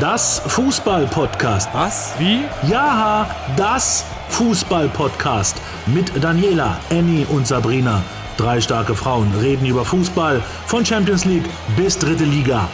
[0.00, 1.72] Das Fußball-Podcast.
[1.72, 2.18] Was?
[2.18, 2.42] Wie?
[2.68, 5.56] Ja, das Fußball-Podcast.
[5.86, 8.02] Mit Daniela, Annie und Sabrina.
[8.36, 12.68] Drei starke Frauen reden über Fußball von Champions League bis dritte Liga.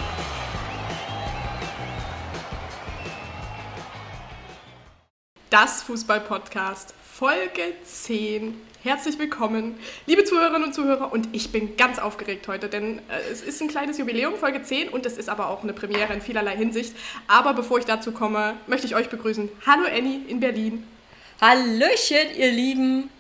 [5.50, 8.69] Das Fußball-Podcast, Folge 10.
[8.82, 11.12] Herzlich willkommen, liebe Zuhörerinnen und Zuhörer.
[11.12, 14.88] Und ich bin ganz aufgeregt heute, denn äh, es ist ein kleines Jubiläum, Folge 10,
[14.88, 16.96] und es ist aber auch eine Premiere in vielerlei Hinsicht.
[17.28, 19.50] Aber bevor ich dazu komme, möchte ich euch begrüßen.
[19.66, 20.86] Hallo Annie in Berlin.
[21.42, 23.10] Hallöchen, ihr Lieben.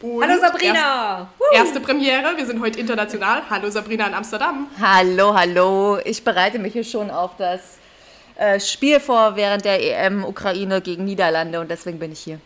[0.00, 1.28] Und Hallo Sabrina.
[1.52, 3.42] Erst, erste Premiere, wir sind heute international.
[3.50, 4.68] Hallo Sabrina in Amsterdam.
[4.80, 5.98] Hallo, hallo.
[6.02, 7.76] Ich bereite mich hier schon auf das
[8.36, 12.40] äh, Spiel vor während der EM Ukraine gegen Niederlande und deswegen bin ich hier.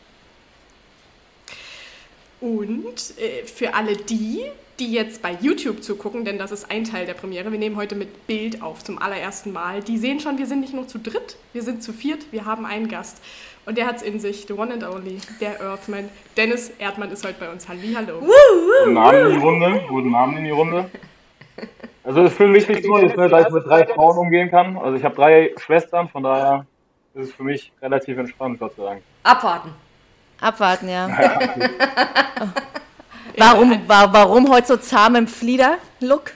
[2.43, 4.43] Und äh, für alle die,
[4.81, 7.95] die jetzt bei YouTube zugucken, denn das ist ein Teil der Premiere, wir nehmen heute
[7.95, 11.37] mit Bild auf zum allerersten Mal, die sehen schon, wir sind nicht nur zu dritt,
[11.53, 13.23] wir sind zu viert, wir haben einen Gast.
[13.65, 16.09] Und der hat es in sich, the one and only, der Earthman.
[16.37, 17.69] Dennis Erdmann ist heute bei uns.
[17.69, 18.19] Halli, hallo.
[18.19, 19.81] Guten Abend in die Runde.
[19.89, 20.91] Guten Abend in die Runde.
[22.03, 24.51] Also es ist für mich wichtig so, ist, ne, dass ich mit drei Frauen umgehen
[24.51, 24.77] kann.
[24.77, 26.67] Also ich habe drei Schwestern, von daher
[27.15, 29.03] ist es für mich relativ entspannt, Gott sei Dank.
[29.23, 29.73] Abwarten.
[30.43, 31.09] Abwarten, ja.
[33.39, 36.33] warum, wa warum heute so zahm im Flieder-Look?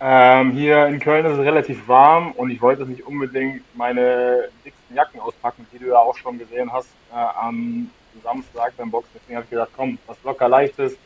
[0.00, 4.96] Ähm, hier in Köln ist es relativ warm und ich wollte nicht unbedingt meine dicksten
[4.96, 7.90] Jacken auspacken, die du ja auch schon gesehen hast äh, am
[8.22, 9.10] Samstag beim Boxen.
[9.14, 10.96] Deswegen habe ich gedacht, komm, was locker leichtes,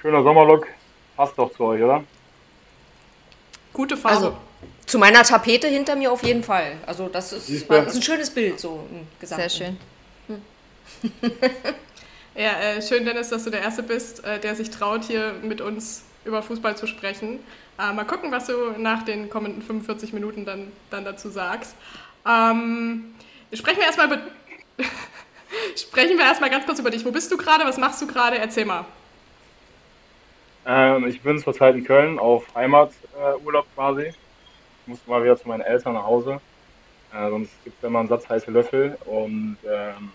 [0.00, 0.68] schöner Sommerlook,
[1.16, 2.04] passt doch zu euch, oder?
[3.72, 4.16] Gute Farbe.
[4.16, 4.36] Also
[4.86, 6.76] zu meiner Tapete hinter mir auf jeden Fall.
[6.86, 9.48] Also das ist, das ist ein schönes Bild so im Gesamten.
[9.48, 9.78] Sehr schön.
[12.36, 15.60] Ja, äh, schön, Dennis, dass du der Erste bist, äh, der sich traut, hier mit
[15.60, 17.38] uns über Fußball zu sprechen.
[17.78, 21.76] Äh, mal gucken, was du nach den kommenden 45 Minuten dann, dann dazu sagst.
[22.26, 23.14] Ähm,
[23.52, 24.08] sprechen wir erstmal
[25.76, 27.04] sprechen wir erstmal ganz kurz über dich.
[27.04, 27.64] Wo bist du gerade?
[27.64, 28.36] Was machst du gerade?
[28.36, 28.84] Erzähl mal.
[30.66, 34.06] Ähm, ich bin zurzeit in Köln auf Heimaturlaub quasi.
[34.06, 36.40] Ich muss mal wieder zu meinen Eltern nach Hause.
[37.12, 40.10] Äh, sonst gibt es immer einen Satz heiße Löffel und ähm,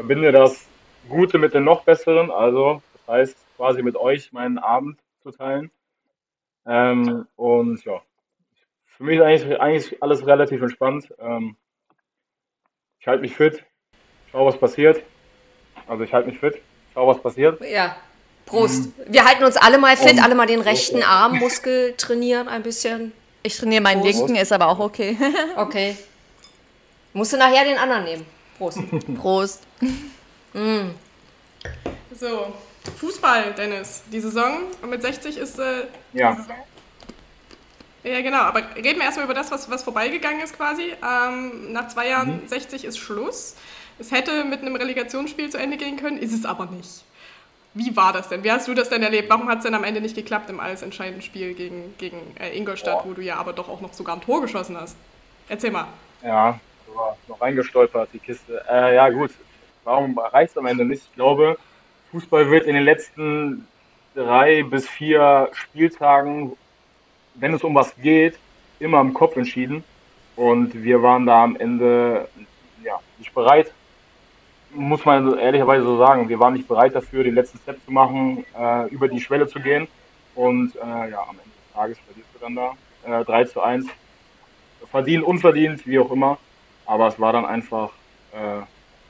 [0.00, 0.64] verbinde das
[1.10, 2.30] Gute mit dem noch Besseren.
[2.30, 5.70] Also, das heißt, quasi mit euch meinen Abend zu teilen.
[6.66, 8.00] Ähm, und ja,
[8.96, 11.12] für mich ist eigentlich, eigentlich alles relativ entspannt.
[11.18, 11.56] Ähm,
[12.98, 13.62] ich halte mich fit,
[14.32, 15.02] schau, was passiert.
[15.86, 16.62] Also, ich halte mich fit,
[16.94, 17.60] schau, was passiert.
[17.60, 17.94] Ja.
[18.46, 18.88] Prost.
[19.06, 23.12] Wir halten uns alle mal fit, Und- alle mal den rechten Armmuskel trainieren ein bisschen.
[23.42, 24.18] Ich trainiere meinen Prost.
[24.18, 25.16] linken, ist aber auch okay.
[25.56, 25.96] Okay.
[27.12, 28.26] Musst du nachher den anderen nehmen.
[28.60, 28.78] Prost.
[29.16, 29.62] Prost.
[32.14, 32.52] So,
[32.98, 34.02] Fußball, Dennis.
[34.12, 35.58] Die Saison mit 60 ist.
[35.58, 36.36] Äh, Ja.
[38.04, 38.40] ja, genau.
[38.40, 40.92] Aber reden wir erstmal über das, was, was vorbeigegangen ist quasi.
[41.02, 43.56] Ähm, nach zwei Jahren 60 ist Schluss.
[43.98, 47.04] Es hätte mit einem Relegationsspiel zu Ende gehen können, ist es aber nicht.
[47.72, 48.44] Wie war das denn?
[48.44, 49.30] Wie hast du das denn erlebt?
[49.30, 52.54] Warum hat es denn am Ende nicht geklappt im alles entscheidenden Spiel gegen, gegen äh,
[52.54, 54.96] Ingolstadt, wo du ja aber doch auch noch sogar ein Tor geschossen hast?
[55.48, 55.86] Erzähl mal.
[56.22, 56.60] Ja,
[57.28, 58.62] noch reingestolpert, die Kiste.
[58.68, 59.30] Äh, ja, gut.
[59.84, 61.02] Warum reicht es am Ende nicht?
[61.02, 61.56] Ich glaube,
[62.10, 63.66] Fußball wird in den letzten
[64.14, 66.56] drei bis vier Spieltagen,
[67.34, 68.38] wenn es um was geht,
[68.78, 69.84] immer im Kopf entschieden.
[70.36, 72.28] Und wir waren da am Ende
[72.82, 73.72] ja, nicht bereit.
[74.72, 76.28] Muss man ehrlicherweise so sagen.
[76.28, 79.60] Wir waren nicht bereit dafür, den letzten Step zu machen, äh, über die Schwelle zu
[79.60, 79.88] gehen.
[80.34, 83.86] Und äh, ja, am Ende des Tages verlierst du dann da äh, 3 zu 1
[84.90, 86.38] verdient, unverdient, wie auch immer.
[86.86, 87.90] Aber es war dann einfach
[88.32, 88.62] äh,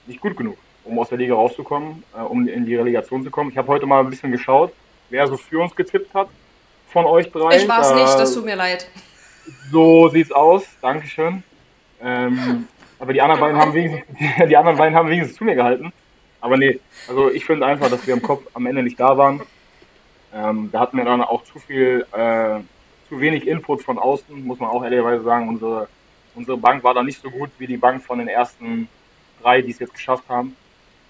[0.06, 3.50] nicht gut genug, um aus der Liga rauszukommen, äh, um in die Relegation zu kommen.
[3.50, 4.72] Ich habe heute mal ein bisschen geschaut,
[5.08, 6.28] wer so für uns getippt hat
[6.88, 7.56] von euch drei.
[7.56, 8.88] Ich war's Da- nicht, das tut mir leid.
[9.70, 11.42] So sieht's aus, Dankeschön.
[12.02, 12.66] Ähm,
[12.98, 14.16] aber die anderen beiden haben wenigstens,
[14.48, 15.92] die anderen beiden haben wenigstens zu mir gehalten.
[16.42, 19.42] Aber nee, also ich finde einfach, dass wir im Kopf am Ende nicht da waren.
[20.34, 22.60] Ähm, da hatten wir dann auch zu viel, äh,
[23.08, 25.48] zu wenig Input von außen, muss man auch ehrlicherweise sagen.
[25.48, 25.88] Unsere,
[26.40, 28.88] unsere Bank war da nicht so gut wie die Bank von den ersten
[29.42, 30.56] drei, die es jetzt geschafft haben.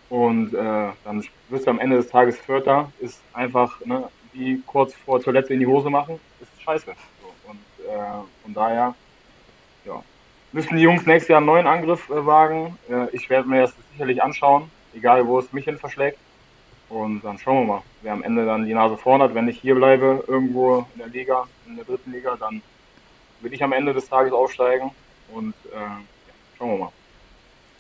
[0.09, 4.93] Und äh, dann wirst du am Ende des Tages Vierter, ist einfach, ne, wie kurz
[4.95, 6.93] vor Toilette in die Hose machen, ist scheiße.
[7.23, 8.95] So, und äh, von daher,
[9.85, 10.03] ja,
[10.51, 12.77] müssen die Jungs nächstes Jahr einen neuen Angriff äh, wagen.
[12.89, 16.19] Äh, ich werde mir das sicherlich anschauen, egal wo es mich hin verschlägt.
[16.89, 19.33] Und dann schauen wir mal, wer am Ende dann die Nase vorn hat.
[19.33, 22.63] Wenn ich hier bleibe, irgendwo in der Liga, in der dritten Liga, dann
[23.43, 24.91] will ich am Ende des Tages aufsteigen.
[25.33, 26.01] Und äh, ja,
[26.59, 26.93] schauen wir mal.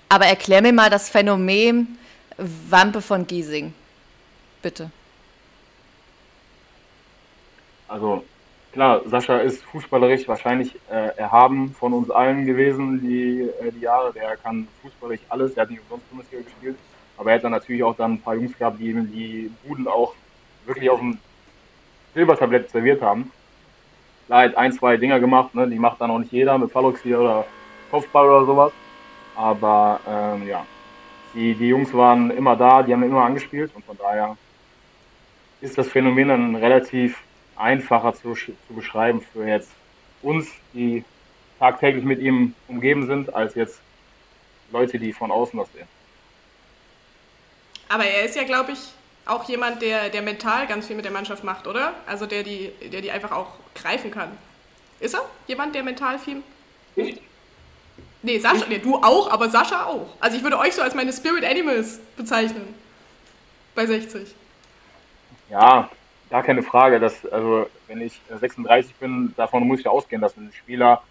[0.08, 1.98] Aber erklär mir mal das Phänomen
[2.36, 3.72] Wampe von Giesing.
[4.62, 4.90] Bitte.
[7.88, 8.24] Also
[8.72, 14.12] klar, Sascha ist fußballerisch wahrscheinlich äh, erhaben von uns allen gewesen, die, äh, die Jahre.
[14.12, 16.76] Der kann fußballerisch alles, der hat nicht umsonst Bundesliga gespielt.
[17.16, 20.14] Aber er hat dann natürlich auch dann ein paar Jungs gehabt, die die Buden auch
[20.66, 21.18] wirklich auf dem
[22.14, 23.30] Silbertablett serviert haben.
[24.30, 25.66] Klar, hat ein, zwei Dinger gemacht, ne?
[25.66, 27.44] die macht dann auch nicht jeder mit Falloxy oder
[27.90, 28.72] Kopfball oder sowas.
[29.34, 30.64] Aber ähm, ja,
[31.34, 34.36] die, die Jungs waren immer da, die haben immer angespielt und von daher
[35.60, 37.20] ist das Phänomen dann relativ
[37.56, 39.72] einfacher zu, zu beschreiben für jetzt
[40.22, 41.04] uns, die
[41.58, 43.80] tagtäglich mit ihm umgeben sind, als jetzt
[44.70, 45.88] Leute, die von außen das sehen.
[47.88, 48.92] Aber er ist ja, glaube ich,
[49.26, 51.94] auch jemand, der, der mental ganz viel mit der Mannschaft macht, oder?
[52.06, 54.30] Also der die, der die einfach auch greifen kann.
[54.98, 56.42] Ist er jemand, der mental viel.
[56.96, 57.20] Ich?
[58.22, 60.08] Nee, Sascha, nee, du auch, aber Sascha auch.
[60.20, 62.74] Also ich würde euch so als meine Spirit Animals bezeichnen.
[63.74, 64.34] Bei 60.
[65.48, 65.88] Ja,
[66.28, 67.00] gar keine Frage.
[67.00, 71.02] Dass, also wenn ich 36 bin, davon muss ich ausgehen, dass ein Spieler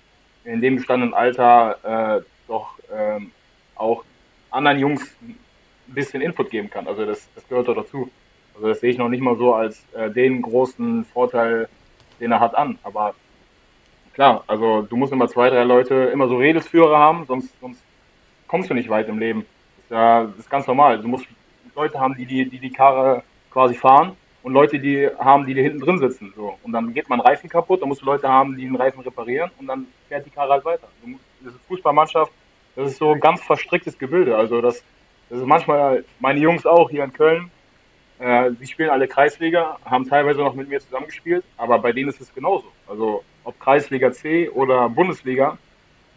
[0.43, 3.31] in dem bestandenen Alter äh, doch ähm,
[3.75, 4.03] auch
[4.51, 5.09] anderen Jungs
[5.89, 6.87] ein bisschen Input geben kann.
[6.87, 8.09] Also das, das gehört doch dazu.
[8.55, 11.67] Also das sehe ich noch nicht mal so als äh, den großen Vorteil,
[12.19, 12.77] den er hat an.
[12.83, 13.15] Aber
[14.13, 17.81] klar, also du musst immer zwei, drei Leute, immer so Redelsführer haben, sonst, sonst
[18.47, 19.45] kommst du nicht weit im Leben.
[19.77, 21.01] Das ist, ja, das ist ganz normal.
[21.01, 21.25] Du musst
[21.75, 25.61] Leute haben, die die, die, die Karre quasi fahren und Leute, die haben, die, die
[25.61, 26.33] hinten drin sitzen.
[26.35, 26.57] So.
[26.63, 29.51] Und dann geht man Reifen kaputt, dann musst du Leute haben, die den Reifen reparieren
[29.59, 30.87] und dann fährt die Karre halt weiter.
[31.41, 32.31] Das ist Fußballmannschaft,
[32.75, 34.35] das ist so ein ganz verstricktes Gebilde.
[34.35, 34.83] Also das,
[35.29, 37.51] das ist manchmal meine Jungs auch hier in Köln.
[38.19, 42.19] Äh, die spielen alle Kreisliga, haben teilweise noch mit mir zusammengespielt, aber bei denen ist
[42.19, 42.67] es genauso.
[42.87, 45.57] Also ob Kreisliga C oder Bundesliga,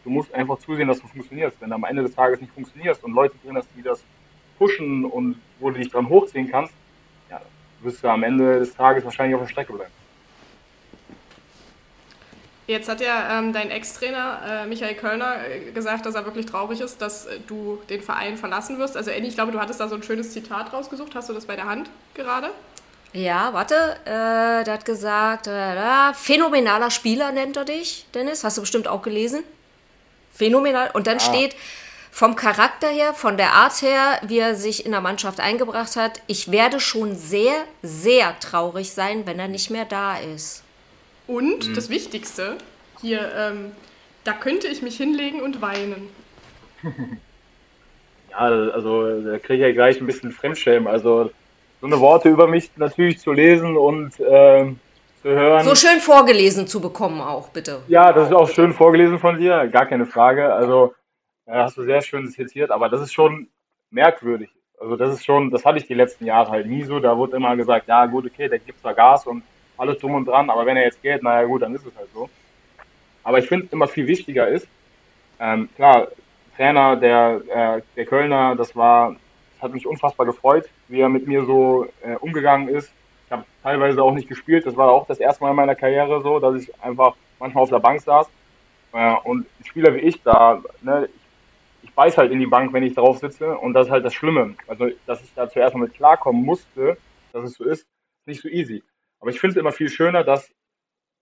[0.04, 1.60] du musst einfach zusehen, dass du funktionierst.
[1.60, 4.02] Wenn du am Ende des Tages nicht funktionierst und Leute drin hast, die das
[4.58, 6.74] pushen und wo du dich dran hochziehen kannst,
[7.30, 7.40] ja,
[7.82, 9.92] wirst du am Ende des Tages wahrscheinlich auf der Strecke bleiben.
[12.72, 16.80] Jetzt hat ja ähm, dein Ex-Trainer äh, Michael Kölner äh, gesagt, dass er wirklich traurig
[16.80, 18.96] ist, dass äh, du den Verein verlassen wirst.
[18.96, 21.14] Also Andy, ich glaube, du hattest da so ein schönes Zitat rausgesucht.
[21.14, 22.50] Hast du das bei der Hand gerade?
[23.12, 23.74] Ja, warte,
[24.06, 28.42] äh, der hat gesagt, äh, phänomenaler Spieler nennt er dich, Dennis.
[28.42, 29.44] Hast du bestimmt auch gelesen?
[30.32, 30.90] Phänomenal.
[30.94, 31.20] Und dann ah.
[31.20, 31.54] steht
[32.10, 36.22] vom Charakter her, von der Art her, wie er sich in der Mannschaft eingebracht hat,
[36.26, 37.52] ich werde schon sehr,
[37.82, 40.61] sehr traurig sein, wenn er nicht mehr da ist.
[41.32, 41.74] Und mhm.
[41.74, 42.58] das Wichtigste,
[43.00, 43.72] hier, ähm,
[44.22, 46.10] da könnte ich mich hinlegen und weinen.
[48.30, 50.86] ja, also da kriege ich ja gleich ein bisschen Fremdschämen.
[50.86, 51.30] Also
[51.80, 54.74] so eine Worte über mich natürlich zu lesen und äh,
[55.22, 55.64] zu hören.
[55.64, 57.80] So schön vorgelesen zu bekommen auch, bitte.
[57.88, 60.52] Ja, das ist auch schön vorgelesen von dir, gar keine Frage.
[60.52, 60.94] Also
[61.46, 63.48] äh, hast du sehr schön zitiert, aber das ist schon
[63.88, 64.50] merkwürdig.
[64.78, 67.00] Also das ist schon, das hatte ich die letzten Jahre halt nie so.
[67.00, 69.42] Da wurde immer gesagt, ja gut, okay, der gibt zwar Gas und
[69.76, 72.08] alles drum und dran, aber wenn er jetzt geht, naja gut, dann ist es halt
[72.12, 72.28] so.
[73.24, 74.66] Aber ich finde immer viel wichtiger ist,
[75.40, 76.08] ähm, klar,
[76.56, 79.16] Trainer der, äh, der Kölner, das war
[79.62, 82.92] hat mich unfassbar gefreut, wie er mit mir so äh, umgegangen ist.
[83.26, 84.66] Ich habe teilweise auch nicht gespielt.
[84.66, 87.70] Das war auch das erste Mal in meiner Karriere so, dass ich einfach manchmal auf
[87.70, 88.28] der Bank saß.
[88.92, 92.82] Äh, und Spieler wie ich da, ne, ich, ich beiß halt in die Bank, wenn
[92.82, 93.56] ich drauf sitze.
[93.56, 94.56] Und das ist halt das Schlimme.
[94.66, 96.98] Also, dass ich da zuerst mal mit klarkommen musste,
[97.32, 98.82] dass es so ist, ist nicht so easy.
[99.22, 100.52] Aber ich finde es immer viel schöner, dass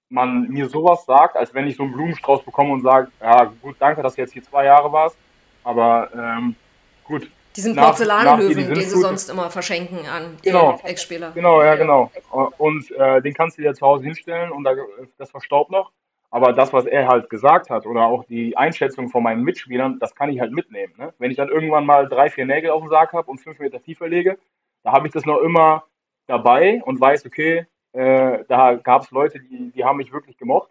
[0.08, 3.76] man mir sowas sagt, als wenn ich so einen Blumenstrauß bekomme und sage, ja gut,
[3.78, 5.16] danke, dass du jetzt hier zwei Jahre warst,
[5.62, 6.56] aber ähm,
[7.04, 10.80] gut, diesen Porzellanlöwen, den sie sonst immer verschenken an genau.
[10.82, 11.32] Ex-Spieler.
[11.32, 12.10] Genau, ja, genau.
[12.58, 14.74] Und äh, den kannst du dir zu Hause hinstellen und da,
[15.18, 15.90] das verstaubt noch.
[16.30, 20.14] Aber das, was er halt gesagt hat oder auch die Einschätzung von meinen Mitspielern, das
[20.14, 20.94] kann ich halt mitnehmen.
[20.96, 21.12] Ne?
[21.18, 23.82] Wenn ich dann irgendwann mal drei, vier Nägel auf den Sarg habe und fünf Meter
[23.82, 24.38] tiefer lege,
[24.84, 25.82] da habe ich das noch immer
[26.28, 30.70] dabei und weiß, okay, äh, da gab es Leute, die, die haben mich wirklich gemocht.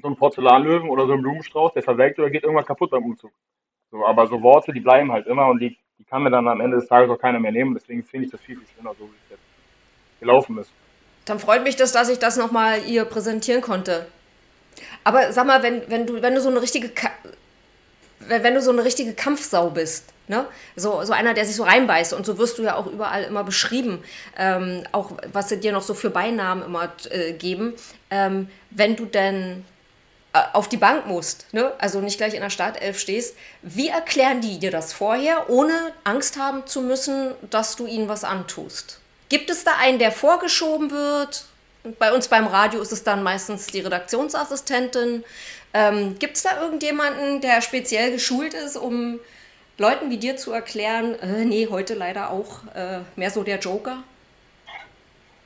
[0.00, 3.32] So ein Porzellanlöwen oder so ein Blumenstrauß, der verwelkt oder geht irgendwann kaputt beim Umzug.
[3.90, 6.60] So, aber so Worte, die bleiben halt immer und die, die kann mir dann am
[6.60, 7.74] Ende des Tages auch keiner mehr nehmen.
[7.74, 9.42] Deswegen finde ich das viel, viel schöner, so wie es jetzt
[10.20, 10.70] gelaufen ist.
[11.24, 14.06] Dann freut mich das, dass ich das nochmal ihr präsentieren konnte.
[15.04, 16.90] Aber sag mal, wenn, wenn, du, wenn du so eine richtige
[18.28, 20.46] wenn du so eine richtige Kampfsau bist, ne?
[20.76, 23.44] so, so einer, der sich so reinbeißt und so wirst du ja auch überall immer
[23.44, 24.02] beschrieben,
[24.36, 27.74] ähm, auch was sie dir noch so für Beinamen immer äh, geben,
[28.10, 29.64] ähm, wenn du denn
[30.32, 31.72] äh, auf die Bank musst, ne?
[31.78, 35.72] also nicht gleich in der Startelf stehst, wie erklären die dir das vorher, ohne
[36.04, 39.00] Angst haben zu müssen, dass du ihnen was antust?
[39.28, 41.44] Gibt es da einen, der vorgeschoben wird?
[41.98, 45.24] Bei uns beim Radio ist es dann meistens die Redaktionsassistentin.
[45.74, 49.20] Ähm, Gibt es da irgendjemanden, der speziell geschult ist, um
[49.76, 54.02] Leuten wie dir zu erklären, äh, nee, heute leider auch äh, mehr so der Joker?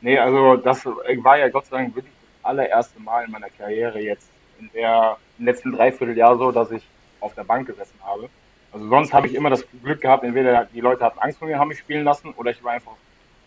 [0.01, 2.13] Nee, also das war ja Gott sei Dank wirklich
[2.43, 6.83] allererste Mal in meiner Karriere jetzt in der im letzten Dreivierteljahr so, dass ich
[7.21, 8.29] auf der Bank gesessen habe.
[8.73, 11.59] Also sonst habe ich immer das Glück gehabt, entweder die Leute hatten Angst vor mir,
[11.59, 12.93] haben mich spielen lassen, oder ich war einfach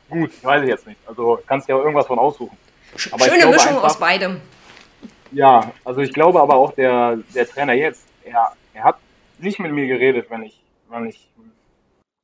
[0.09, 0.31] gut.
[0.31, 0.99] Ich weiß ich jetzt nicht.
[1.07, 2.57] Also kannst ja irgendwas von aussuchen.
[3.11, 4.39] Aber Schöne Mischung einfach, aus beidem.
[5.31, 8.97] Ja, also ich glaube aber auch der, der Trainer jetzt, er, er hat
[9.39, 11.29] nicht mit mir geredet, wenn ich, wenn ich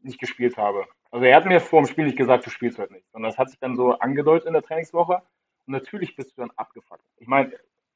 [0.01, 0.85] nicht gespielt habe.
[1.11, 3.05] Also er hat mir vor dem Spiel nicht gesagt, du spielst heute nicht.
[3.11, 5.21] Sondern das hat sich dann so angedeutet in der Trainingswoche.
[5.67, 7.03] Und natürlich bist du dann abgefuckt.
[7.17, 7.51] Ich meine,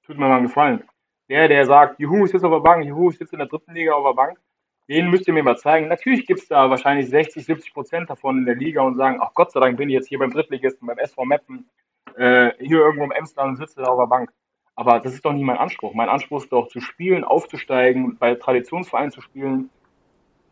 [0.05, 0.83] tut mir mal einen Gefallen.
[1.29, 3.73] Der, der sagt, juhu, ich sitze auf der Bank, juhu, ich sitze in der dritten
[3.73, 4.39] Liga auf der Bank,
[4.87, 5.87] den müsst ihr mir mal zeigen.
[5.87, 9.33] Natürlich gibt es da wahrscheinlich 60, 70 Prozent davon in der Liga und sagen, ach
[9.33, 11.67] Gott sei Dank bin ich jetzt hier beim Drittligisten, beim SV Meppen,
[12.15, 14.31] äh, hier irgendwo im Emsland und sitze da auf der Bank.
[14.75, 15.93] Aber das ist doch nicht mein Anspruch.
[15.93, 19.69] Mein Anspruch ist doch zu spielen, aufzusteigen, bei Traditionsvereinen zu spielen,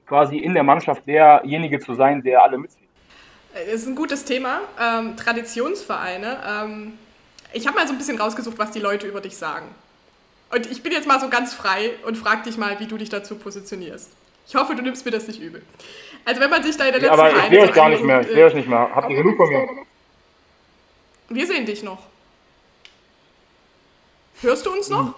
[0.08, 2.88] quasi in der Mannschaft derjenige zu sein, der alle mitzieht.
[3.54, 4.62] Das ist ein gutes Thema.
[4.82, 6.38] Ähm, Traditionsvereine.
[6.48, 6.94] Ähm,
[7.52, 9.68] ich habe mal so ein bisschen rausgesucht, was die Leute über dich sagen.
[10.52, 13.10] Und ich bin jetzt mal so ganz frei und frage dich mal, wie du dich
[13.10, 14.12] dazu positionierst.
[14.48, 15.62] Ich hoffe, du nimmst mir das nicht übel.
[16.26, 18.04] Also wenn man sich da in der letzten ja, aber ich sehe euch gar nicht
[18.04, 18.22] mehr.
[18.22, 18.90] Ich sehe euch nicht mehr.
[18.94, 19.68] Habt ihr genug von mir?
[21.30, 22.00] Wir sehen dich noch.
[24.44, 25.14] Hörst du uns noch?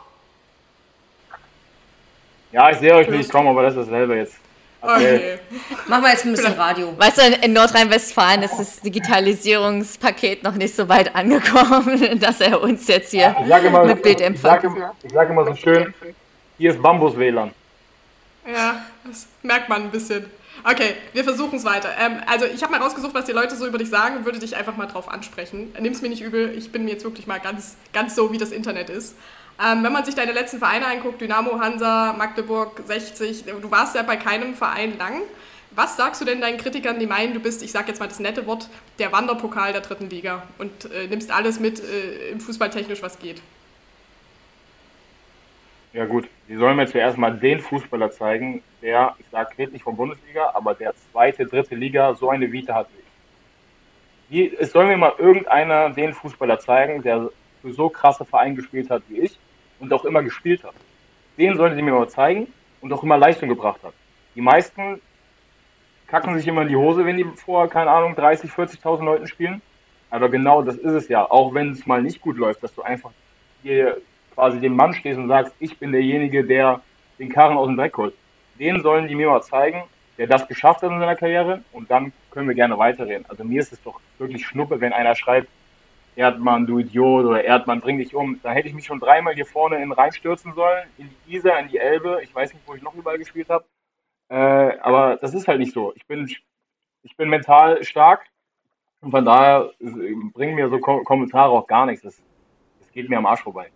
[2.52, 4.36] Ja, ich sehe euch Hörst nicht, komm, aber das ist dasselbe jetzt.
[4.80, 5.40] Okay.
[5.88, 6.94] Machen wir jetzt ein bisschen Radio.
[6.96, 12.88] Weißt du, in Nordrhein-Westfalen ist das Digitalisierungspaket noch nicht so weit angekommen, dass er uns
[12.88, 14.64] jetzt hier immer, mit Bild empfängt.
[14.64, 15.92] Ich sage sag immer so schön,
[16.60, 17.52] hier ist Bambus-WLAN.
[18.48, 20.28] Ja, das merkt man ein bisschen.
[20.68, 21.90] Okay, wir versuchen es weiter.
[22.00, 24.40] Ähm, also ich habe mal rausgesucht, was die Leute so über dich sagen und würde
[24.40, 25.72] dich einfach mal drauf ansprechen.
[25.80, 28.40] Nimm es mir nicht übel, ich bin mir jetzt wirklich mal ganz, ganz so, wie
[28.40, 29.16] das Internet ist.
[29.64, 34.02] Ähm, wenn man sich deine letzten Vereine anguckt, Dynamo, Hansa, Magdeburg, 60, du warst ja
[34.02, 35.22] bei keinem Verein lang.
[35.70, 38.20] Was sagst du denn deinen Kritikern, die meinen, du bist, ich sage jetzt mal das
[38.20, 38.68] nette Wort,
[38.98, 43.40] der Wanderpokal der dritten Liga und äh, nimmst alles mit äh, im Fußballtechnisch, was geht?
[45.96, 49.84] Ja gut, die sollen mir zuerst mal den Fußballer zeigen, der, ich sage, red nicht
[49.84, 52.90] von Bundesliga, aber der zweite, dritte Liga so eine Vita hat
[54.28, 57.30] wie es soll mir mal irgendeiner den Fußballer zeigen, der
[57.62, 59.40] für so krasse Vereine gespielt hat wie ich
[59.80, 60.74] und auch immer gespielt hat.
[61.38, 62.48] Den sollen sie mir mal zeigen
[62.82, 63.94] und auch immer Leistung gebracht hat.
[64.36, 65.00] Die meisten
[66.08, 69.62] kacken sich immer in die Hose, wenn die vor, keine Ahnung, 30, 40.000 Leuten spielen.
[70.10, 71.24] Aber genau das ist es ja.
[71.32, 73.12] Auch wenn es mal nicht gut läuft, dass du einfach
[73.64, 74.02] hier
[74.36, 76.82] quasi dem Mann stehst und sagst, ich bin derjenige, der
[77.18, 78.14] den Karren aus dem Dreck holt.
[78.60, 79.84] Den sollen die mir mal zeigen,
[80.18, 83.26] der das geschafft hat in seiner Karriere und dann können wir gerne weiterreden.
[83.28, 85.48] Also mir ist es doch wirklich Schnuppe, wenn einer schreibt,
[86.16, 88.40] Erdmann, du Idiot oder Erdmann, bring dich um.
[88.42, 91.68] Da hätte ich mich schon dreimal hier vorne in reinstürzen sollen, in die Isar, in
[91.68, 92.22] die Elbe.
[92.24, 93.66] Ich weiß nicht, wo ich noch überall gespielt habe.
[94.30, 95.94] Äh, aber das ist halt nicht so.
[95.96, 96.26] Ich bin,
[97.04, 98.26] ich bin mental stark
[99.02, 102.04] und von daher bringen mir so Ko Kommentare auch gar nichts.
[102.04, 102.22] Das
[102.94, 103.70] geht mir am Arsch vorbei.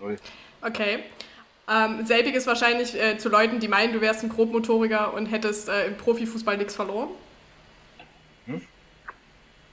[0.00, 0.16] Null.
[0.62, 1.04] Okay.
[1.68, 5.86] Ähm, selbiges wahrscheinlich äh, zu Leuten, die meinen, du wärst ein Grobmotoriker und hättest äh,
[5.86, 7.08] im Profifußball nichts verloren.
[8.46, 8.62] Hm?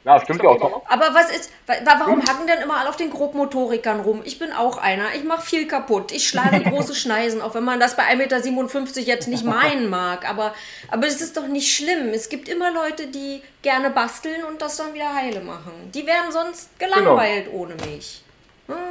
[0.04, 0.82] Ja, stimmt ja auch.
[0.88, 1.52] Aber was ist,
[1.86, 2.28] warum hm?
[2.28, 4.22] hacken denn immer alle auf den Grobmotorikern rum?
[4.26, 5.16] Ich bin auch einer.
[5.16, 6.12] Ich mache viel kaputt.
[6.12, 10.28] Ich schlage große Schneisen, auch wenn man das bei 1,57 Meter jetzt nicht meinen mag.
[10.28, 10.54] Aber,
[10.90, 12.10] aber es ist doch nicht schlimm.
[12.10, 15.72] Es gibt immer Leute, die gerne basteln und das dann wieder heile machen.
[15.94, 17.60] Die wären sonst gelangweilt genau.
[17.60, 18.23] ohne mich.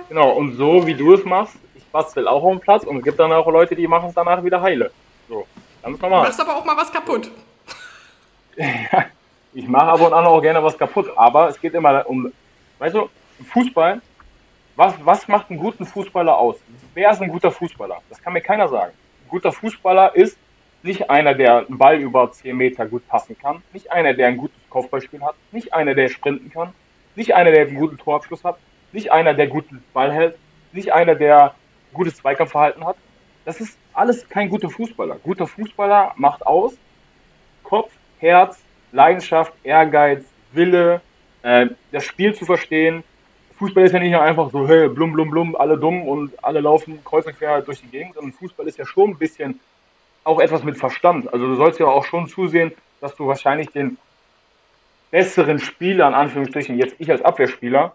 [0.08, 3.04] Genau, und so wie du es machst, ich bastel auch auf dem Platz und es
[3.04, 4.90] gibt dann auch Leute, die machen es danach wieder heile.
[5.28, 5.46] So,
[5.82, 6.22] ganz normal.
[6.22, 7.30] Du machst aber auch mal was kaputt.
[8.56, 9.06] ja.
[9.54, 12.32] Ich mache ab und an auch gerne was kaputt, aber es geht immer um,
[12.78, 13.10] weißt du,
[13.52, 14.00] Fußball,
[14.76, 16.56] was, was macht einen guten Fußballer aus?
[16.94, 18.00] Wer ist ein guter Fußballer?
[18.08, 18.92] Das kann mir keiner sagen.
[19.24, 20.38] Ein guter Fußballer ist
[20.82, 24.38] nicht einer, der einen Ball über 10 Meter gut passen kann, nicht einer, der ein
[24.38, 26.72] gutes Kopfballspiel hat, nicht einer, der sprinten kann,
[27.14, 28.56] nicht einer, der einen guten Torabschluss hat,
[28.92, 30.36] nicht einer, der guten Ball hält,
[30.72, 31.54] nicht einer, der
[31.92, 32.96] gutes Zweikampfverhalten hat.
[33.44, 35.16] Das ist alles kein guter Fußballer.
[35.22, 36.74] Guter Fußballer macht aus
[37.62, 41.00] Kopf, Herz, Leidenschaft, Ehrgeiz, Wille,
[41.42, 43.02] äh, das Spiel zu verstehen.
[43.58, 46.60] Fußball ist ja nicht nur einfach so, hey, blum, blum, blum, alle dumm und alle
[46.60, 49.60] laufen kreuz und quer durch die Gegend, sondern Fußball ist ja schon ein bisschen
[50.24, 51.32] auch etwas mit Verstand.
[51.32, 53.98] Also du sollst ja auch schon zusehen, dass du wahrscheinlich den
[55.10, 57.94] besseren Spieler, in Anführungsstrichen, jetzt ich als Abwehrspieler,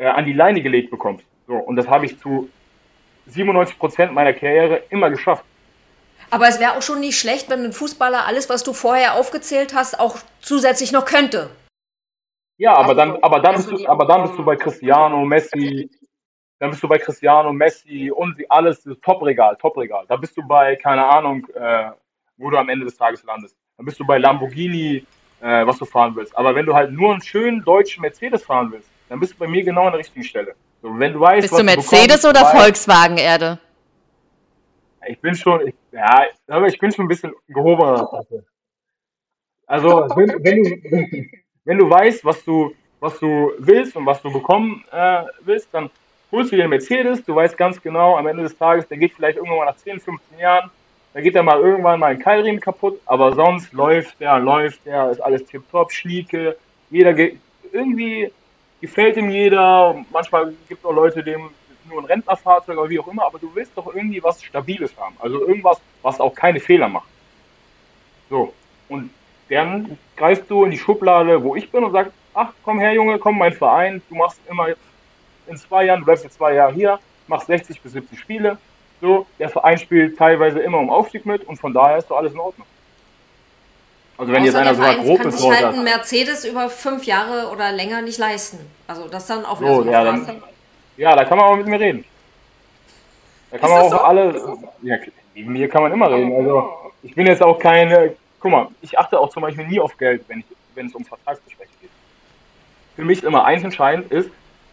[0.00, 1.26] äh, an die Leine gelegt bekommst.
[1.46, 2.48] So, und das habe ich zu
[3.26, 5.44] 97 Prozent meiner Karriere immer geschafft.
[6.30, 9.74] Aber es wäre auch schon nicht schlecht, wenn ein Fußballer alles, was du vorher aufgezählt
[9.74, 11.50] hast, auch zusätzlich noch könnte.
[12.56, 15.90] Ja, aber dann, aber dann, bist du, aber dann bist du bei Cristiano, Messi,
[16.58, 20.04] dann bist du bei Cristiano, Messi und sie alles, Top-Regal, Top-Regal.
[20.08, 21.90] Da bist du bei, keine Ahnung, äh,
[22.36, 23.56] wo du am Ende des Tages landest.
[23.76, 25.04] Dann bist du bei Lamborghini,
[25.40, 26.36] äh, was du fahren willst.
[26.36, 29.48] Aber wenn du halt nur einen schönen deutschen Mercedes fahren willst, dann bist du bei
[29.48, 30.54] mir genau an der richtigen Stelle.
[30.80, 33.58] So, wenn du weißt, Bist du Mercedes oder Volkswagen Erde?
[35.08, 38.08] Ich bin schon, ich, ja, aber ich bin schon ein bisschen gehobener.
[39.66, 41.26] Also, wenn, wenn, du,
[41.64, 45.90] wenn du weißt, was du, was du willst und was du bekommen äh, willst, dann
[46.30, 49.14] holst du dir einen Mercedes, du weißt ganz genau, am Ende des Tages, der geht
[49.14, 50.70] vielleicht irgendwann mal nach 10, 15 Jahren,
[51.14, 55.10] da geht er mal irgendwann mal ein Keilriemen kaputt, aber sonst läuft der, läuft der,
[55.10, 56.56] ist alles tipptopp, schlieke,
[56.90, 57.40] jeder geht,
[57.72, 58.30] irgendwie
[58.80, 61.50] gefällt ihm jeder, manchmal gibt es auch Leute, denen
[61.88, 65.16] nur ein Rentnerfahrzeug oder wie auch immer, aber du willst doch irgendwie was Stabiles haben,
[65.18, 67.08] also irgendwas, was auch keine Fehler macht.
[68.28, 68.54] So,
[68.88, 69.10] und
[69.48, 73.18] dann greifst du in die Schublade, wo ich bin und sagst, ach komm her Junge,
[73.18, 74.68] komm mein Verein, du machst immer
[75.46, 78.58] in zwei Jahren, du bleibst jetzt zwei Jahre hier, machst 60 bis 70 Spiele.
[79.00, 82.32] So, der Verein spielt teilweise immer um Aufstieg mit und von daher ist doch alles
[82.32, 82.66] in Ordnung.
[84.20, 87.48] Also wenn Außer jetzt einer sogar grob kann sich halt einen Mercedes über fünf Jahre
[87.50, 88.58] oder länger nicht leisten.
[88.86, 90.42] Also das dann auch wieder so, so ja, dann,
[90.98, 92.04] ja, da kann man auch mit mir reden.
[93.50, 93.96] Da kann ist man auch so?
[93.96, 94.58] alle.
[94.82, 94.96] Ja,
[95.34, 96.36] neben mir kann man immer reden.
[96.36, 96.70] Also
[97.02, 98.12] ich bin jetzt auch keine.
[98.40, 101.02] Guck mal, ich achte auch zum Beispiel nie auf Geld, wenn, ich, wenn es um
[101.02, 101.90] Vertragsgespräche geht.
[102.96, 104.28] Für mich immer eins entscheidend ist,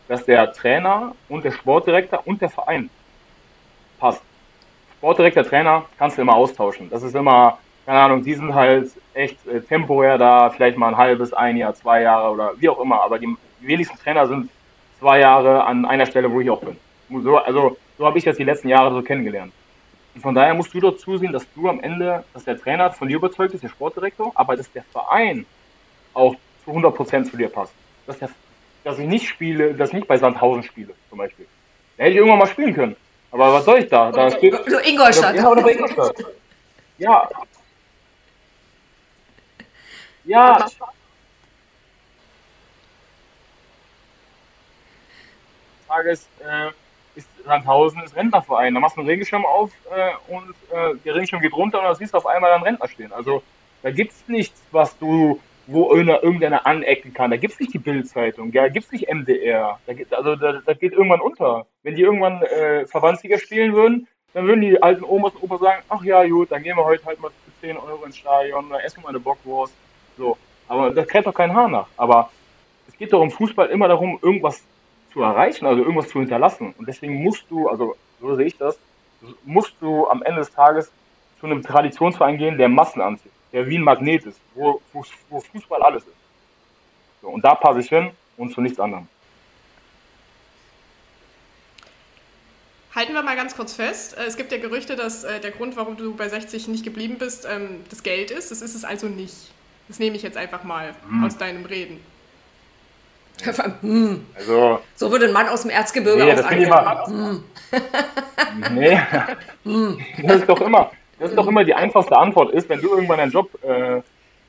[0.10, 2.90] dass der Trainer und der Sportdirektor und der Verein
[3.98, 4.22] passt.
[4.98, 6.90] Sportdirektor, Trainer kannst du immer austauschen.
[6.90, 10.98] Das ist immer, keine Ahnung, die sind halt echt äh, temporär da, vielleicht mal ein
[10.98, 13.02] halbes, ein Jahr, zwei Jahre oder wie auch immer.
[13.02, 14.50] Aber die wenigsten Trainer sind
[15.00, 16.76] zwei Jahre an einer Stelle, wo ich auch bin.
[17.24, 19.54] So, also so habe ich das die letzten Jahre so kennengelernt.
[20.14, 23.08] Und von daher musst du doch zusehen, dass du am Ende, dass der Trainer von
[23.08, 25.46] dir überzeugt ist, der Sportdirektor, aber dass der Verein
[26.14, 27.72] auch zu 100% zu dir passt.
[28.06, 28.30] Dass der
[28.84, 31.46] dass ich nicht spiele, dass ich nicht bei Sandhausen spiele, zum Beispiel.
[31.98, 32.96] Da hätte ich irgendwann mal spielen können.
[33.32, 34.12] Aber was soll ich da?
[34.12, 34.56] Da steht.
[34.66, 35.36] So Ingolstadt.
[35.36, 36.16] Ja, oder bei Ingolstadt.
[36.98, 37.30] Ja.
[40.28, 40.68] Ja.
[45.88, 46.70] Frage ist, äh,
[47.16, 48.74] ist Sandhausen ist Rentnerverein.
[48.74, 51.96] Da machst du einen Regenschirm auf äh, und äh, der Regenschirm geht runter und da
[51.96, 53.14] siehst du auf einmal dann Rentner stehen.
[53.14, 53.42] Also
[53.84, 57.30] da gibt es nichts, was du wo irgendeiner anecken kann.
[57.30, 59.80] Da gibt es nicht die Bildzeitung, da gibt es nicht MDR.
[59.86, 61.68] Da gibt, also da, das geht irgendwann unter.
[61.84, 65.84] Wenn die irgendwann äh, Verbandsliga spielen würden, dann würden die alten Omas und Opa sagen,
[65.90, 68.80] ach ja, gut, dann gehen wir heute halt mal für 10 Euro ins Stadion, dann
[68.80, 69.74] essen wir mal eine Bockwurst.
[70.18, 70.38] So.
[70.68, 71.88] Aber das kräht doch kein Haar nach.
[71.98, 72.30] Aber
[72.88, 74.62] es geht doch im Fußball immer darum, irgendwas
[75.14, 76.74] zu erreichen, also irgendwas zu hinterlassen.
[76.78, 78.78] Und deswegen musst du, also so sehe ich das,
[79.46, 80.92] musst du am Ende des Tages
[81.40, 85.82] zu einem Traditionsverein gehen, der Massen anzieht der wie ein Magnet ist, wo, wo Fußball
[85.82, 86.16] alles ist.
[87.22, 89.08] So, und da passe ich hin und zu nichts anderem.
[92.94, 94.18] Halten wir mal ganz kurz fest.
[94.18, 97.18] Äh, es gibt ja Gerüchte, dass äh, der Grund, warum du bei 60 nicht geblieben
[97.20, 98.50] bist, ähm, das Geld ist.
[98.50, 99.52] Das ist es also nicht.
[99.88, 101.24] Das nehme ich jetzt einfach mal hm.
[101.24, 102.00] aus deinem Reden.
[103.82, 104.26] Hm.
[104.36, 107.14] Also, so würde ein Mann aus dem Erzgebirge nee, auch antworten.
[107.14, 107.44] Hm.
[108.74, 109.00] nee,
[109.64, 110.00] hm.
[110.24, 110.92] das ist doch immer.
[111.20, 114.02] Das ist doch immer die einfachste Antwort ist, wenn du irgendwann einen Job äh,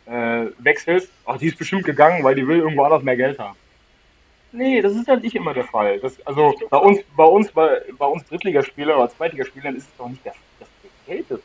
[0.06, 3.56] äh, wechselst, ach, die ist bestimmt gegangen, weil die will irgendwo anders mehr Geld haben.
[4.52, 5.98] Nee, das ist halt nicht immer der Fall.
[6.00, 10.08] Das, also bei uns, bei uns, bei, bei uns Drittligaspielern oder Zweitligaspielern ist es doch
[10.08, 10.68] nicht das, das
[11.06, 11.42] Geld ist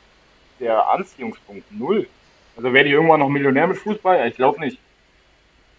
[0.59, 1.69] der Anziehungspunkt.
[1.71, 2.07] Null.
[2.55, 4.17] Also werde ich irgendwann noch Millionär mit Fußball?
[4.17, 4.79] Ja, ich glaube nicht.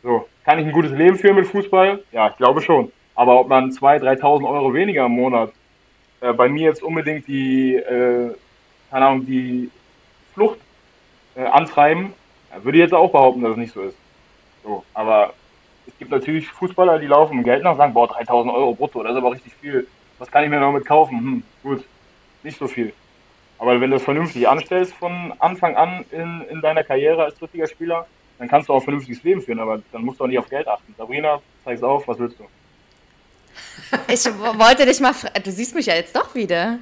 [0.02, 2.02] So, kann ich ein gutes Leben führen mit Fußball?
[2.12, 2.92] Ja, ich glaube schon.
[3.14, 5.52] Aber ob man 2.000, 3.000 Euro weniger im Monat
[6.20, 8.34] äh, bei mir jetzt unbedingt die äh,
[8.94, 9.70] keine Ahnung, die
[10.34, 10.60] Flucht
[11.34, 12.14] äh, antreiben,
[12.62, 13.96] würde ich jetzt auch behaupten, dass es nicht so ist.
[14.62, 15.34] So, aber
[15.88, 19.10] es gibt natürlich Fußballer, die laufen Geld nach und sagen, boah, 3000 Euro brutto, das
[19.10, 19.88] ist aber richtig viel.
[20.20, 21.18] Was kann ich mir damit kaufen?
[21.18, 21.84] Hm, gut,
[22.44, 22.92] nicht so viel.
[23.58, 27.66] Aber wenn du es vernünftig anstellst von Anfang an in, in deiner Karriere als drittliga
[27.66, 28.06] Spieler,
[28.38, 30.48] dann kannst du auch ein vernünftiges Leben führen, aber dann musst du auch nicht auf
[30.48, 30.94] Geld achten.
[30.98, 32.44] Sabrina, zeig's auf, was willst du?
[34.08, 36.78] Ich wollte dich mal fragen, du siehst mich ja jetzt doch wieder.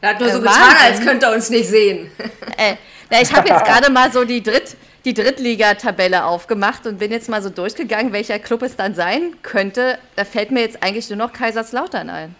[0.00, 2.10] Er hat nur so getan, als könnte er uns nicht sehen.
[2.58, 2.74] Äh,
[3.10, 7.28] na, ich habe jetzt gerade mal so die, Dritt, die Drittliga-Tabelle aufgemacht und bin jetzt
[7.28, 9.98] mal so durchgegangen, welcher Club es dann sein könnte.
[10.16, 12.34] Da fällt mir jetzt eigentlich nur noch Kaiserslautern ein.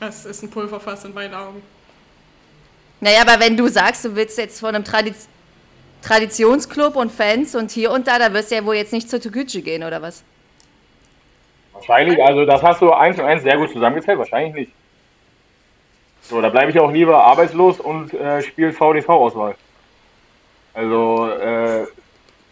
[0.00, 1.62] Das ist ein Pulverfass in meinen Augen.
[3.00, 5.28] Naja, aber wenn du sagst, du willst jetzt von einem Tradiz
[6.02, 9.20] Traditionsclub und Fans und hier und da, da wirst du ja wohl jetzt nicht zur
[9.20, 10.22] Tükücü gehen, oder was?
[11.72, 14.72] Wahrscheinlich, also das hast du eins und eins sehr gut zusammengezählt, wahrscheinlich nicht.
[16.22, 19.56] So, da bleibe ich auch lieber arbeitslos und äh, spiele VDV-Auswahl.
[20.74, 21.86] Also, äh,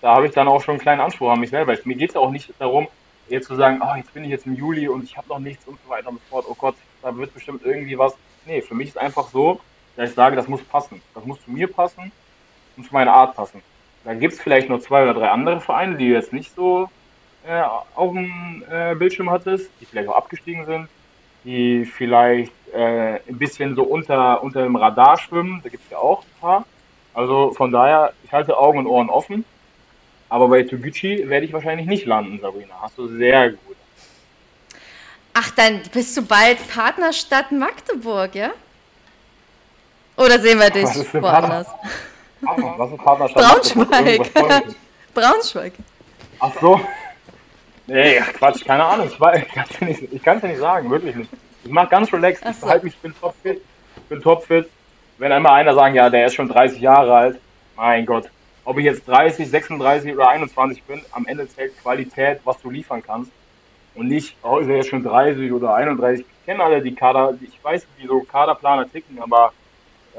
[0.00, 1.76] da habe ich dann auch schon einen kleinen Anspruch an mich selber.
[1.84, 2.88] Mir geht es auch nicht darum,
[3.28, 5.66] jetzt zu sagen, oh, jetzt bin ich jetzt im Juli und ich habe noch nichts
[5.66, 6.46] und so weiter und so fort.
[6.48, 8.14] Oh Gott, da wird bestimmt irgendwie was.
[8.46, 9.60] Nee, für mich ist einfach so,
[9.96, 11.00] dass ich sage, das muss passen.
[11.14, 12.12] Das muss zu mir passen
[12.76, 13.62] und zu meiner Art passen.
[14.04, 16.90] Dann gibt es vielleicht noch zwei oder drei andere Vereine, die jetzt nicht so
[17.46, 17.62] äh,
[17.94, 20.88] auf dem äh, Bildschirm hattest, die vielleicht auch abgestiegen sind,
[21.44, 25.60] die vielleicht äh, ein bisschen so unter, unter dem Radar schwimmen.
[25.62, 26.66] Da gibt es ja auch ein paar.
[27.14, 29.44] Also von daher, ich halte Augen und Ohren offen.
[30.28, 32.74] Aber bei Toguchi werde ich wahrscheinlich nicht landen, Sabrina.
[32.80, 33.76] Hast du sehr gut.
[35.32, 38.52] Ach, dann bist du bald Partnerstadt Magdeburg, ja?
[40.16, 41.66] Oder sehen wir dich woanders?
[42.40, 43.74] Was ist Partnerstadt?
[43.74, 44.74] Braunschweig.
[45.14, 45.72] Braunschweig.
[46.40, 46.80] Ach so.
[47.86, 49.08] Nee, Quatsch, keine Ahnung.
[49.08, 51.30] Ich, kann es ja nicht, ich ja nicht sagen, wirklich nicht.
[51.64, 52.44] Ich mache ganz relaxed.
[52.48, 52.66] Ich so.
[52.66, 53.60] mich, ich bin topfit.
[53.96, 54.68] Ich bin topfit.
[55.18, 57.40] Wenn einmal einer sagen, ja, der ist schon 30 Jahre alt,
[57.76, 58.30] mein Gott.
[58.64, 63.02] Ob ich jetzt 30, 36 oder 21 bin, am Ende zählt Qualität, was du liefern
[63.02, 63.30] kannst.
[63.94, 66.26] Und nicht, oh, ist er jetzt schon 30 oder 31.
[66.26, 69.52] Ich kenne alle die Kader, ich weiß, wie so Kaderplaner ticken, aber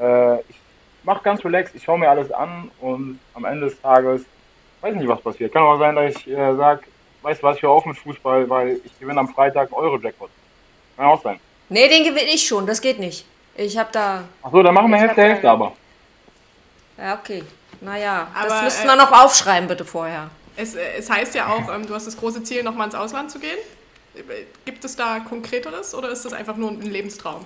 [0.00, 0.56] äh, ich
[1.02, 1.74] mache ganz relaxed.
[1.74, 4.24] Ich schaue mir alles an und am Ende des Tages
[4.80, 5.52] weiß nicht, was passiert.
[5.52, 6.82] Kann auch sein, dass ich äh, sage,
[7.22, 10.30] weißt du was, ich höre auf mit Fußball, weil ich gewinne am Freitag einen Euro-Jackpot.
[10.96, 11.40] Kann auch sein.
[11.68, 13.26] Nee, den gewinne ich schon, das geht nicht.
[13.56, 14.24] Ich habe da.
[14.42, 15.72] Achso, dann machen wir Hälfte, Hälfte aber.
[16.98, 17.42] Ja, okay.
[17.80, 20.30] Naja, das Aber, müssten äh, wir noch aufschreiben, bitte vorher.
[20.56, 23.30] Es, äh, es heißt ja auch, ähm, du hast das große Ziel, nochmal ins Ausland
[23.30, 23.58] zu gehen.
[24.14, 27.44] Äh, Gibt es da konkreteres oder ist das einfach nur ein Lebenstraum?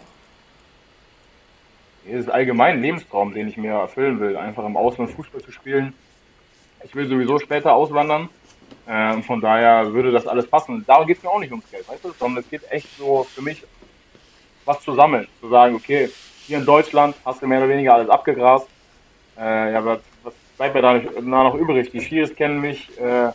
[2.04, 5.92] Ist allgemein ein Lebenstraum, den ich mir erfüllen will, einfach im Ausland Fußball zu spielen.
[6.82, 8.28] Ich will sowieso später auswandern.
[8.88, 10.84] Ähm, von daher würde das alles passen.
[10.86, 12.12] Darum geht es mir auch nicht ums Geld, weißt du?
[12.12, 13.62] Sondern es geht echt so für mich,
[14.64, 15.28] was zu sammeln.
[15.40, 16.08] Zu sagen, okay,
[16.46, 18.66] hier in Deutschland hast du mehr oder weniger alles abgegrast.
[19.38, 21.90] Äh, ja, was, was bleibt mir da nicht, da noch übrig?
[21.90, 23.28] Die Schiris kennen mich, äh,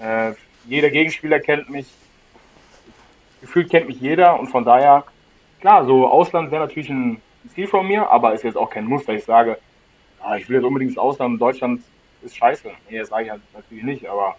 [0.00, 0.34] äh,
[0.66, 1.86] jeder Gegenspieler kennt mich,
[3.40, 5.04] gefühlt kennt mich jeder und von daher,
[5.60, 9.04] klar, so Ausland wäre natürlich ein Ziel von mir, aber ist jetzt auch kein Muss,
[9.04, 9.58] dass ich sage,
[10.20, 11.82] ah, ich will jetzt unbedingt ins Ausland, Deutschland
[12.22, 12.70] ist scheiße.
[12.88, 14.36] Nee, das sage ich halt natürlich nicht, aber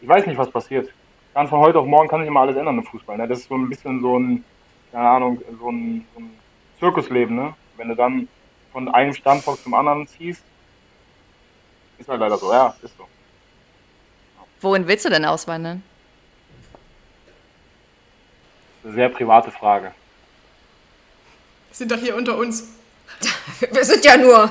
[0.00, 0.92] ich weiß nicht, was passiert.
[1.34, 3.16] Kann von heute auf morgen kann sich immer alles ändern im Fußball.
[3.16, 3.28] Ne?
[3.28, 4.44] Das ist so ein bisschen so ein,
[4.92, 6.30] keine Ahnung, so ein, so ein
[6.78, 7.54] Zirkusleben, ne?
[7.76, 8.28] Wenn du dann
[8.72, 10.42] von einem Standpunkt zum anderen ziehst,
[11.98, 13.06] ist halt leider so, ja, ist so.
[14.60, 15.82] Wohin willst du denn auswandern?
[18.82, 19.92] Das ist eine sehr private Frage.
[21.78, 22.76] Wir sind doch hier unter uns.
[23.70, 24.50] Wir sind ja nur.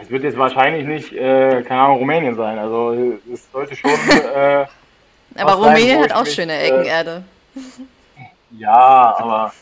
[0.00, 2.58] Es wird jetzt wahrscheinlich nicht, äh, keine Ahnung, Rumänien sein.
[2.58, 3.90] Also es sollte schon,
[4.34, 4.64] äh,
[5.36, 7.24] Aber sein, Rumänien hat auch mich, schöne äh, Eckenerde.
[8.52, 9.52] ja, aber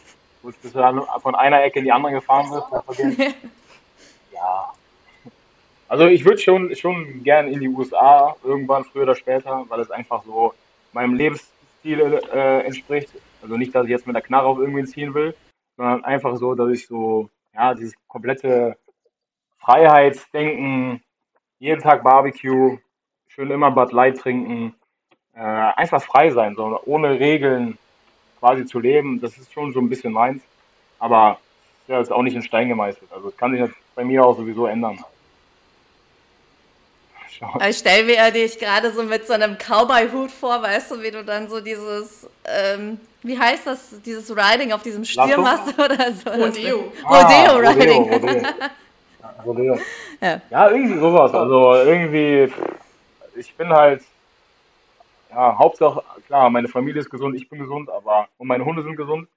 [0.40, 3.18] wo es bis du dann von einer Ecke in die andere gefahren wird, das vergeht.
[4.33, 4.72] ja.
[5.88, 9.90] Also ich würde schon, schon gern in die USA, irgendwann früher oder später, weil es
[9.90, 10.55] einfach so
[10.92, 13.11] meinem Lebensstil äh, entspricht.
[13.42, 15.35] Also nicht, dass ich jetzt mit der Knarre auf irgendwen ziehen will,
[15.77, 18.77] sondern einfach so, dass ich so, ja, dieses komplette
[19.59, 21.03] Freiheitsdenken,
[21.59, 22.79] jeden Tag Barbecue,
[23.29, 24.75] schön immer Bud Light trinken,
[25.35, 27.79] äh, einfach frei sein, so ohne Regeln
[28.39, 30.43] quasi zu leben, das ist schon so ein bisschen meins.
[30.99, 31.39] Aber
[31.89, 33.12] ja, ist auch nicht in Stein gemeißelt.
[33.12, 34.99] Also es kann sich bei mir auch sowieso ändern.
[37.38, 37.59] Schau.
[37.68, 41.22] Ich stelle mir dich gerade so mit so einem Cowboy-Hut vor, weißt du, wie du
[41.22, 46.31] dann so dieses, ähm, wie heißt das, dieses Riding auf diesem Stier machst oder so.
[46.31, 46.92] Rodeo.
[47.05, 48.11] Ah, Rodeo-Riding.
[48.11, 48.49] Rodeo, Rodeo.
[49.20, 49.79] Ja, Rodeo.
[50.20, 50.40] Ja.
[50.51, 51.35] Ja, irgendwie sowas.
[51.35, 52.51] Also irgendwie,
[53.35, 54.03] ich bin halt,
[55.31, 58.96] ja, Hauptsache, klar, meine Familie ist gesund, ich bin gesund, aber und meine Hunde sind
[58.96, 59.29] gesund.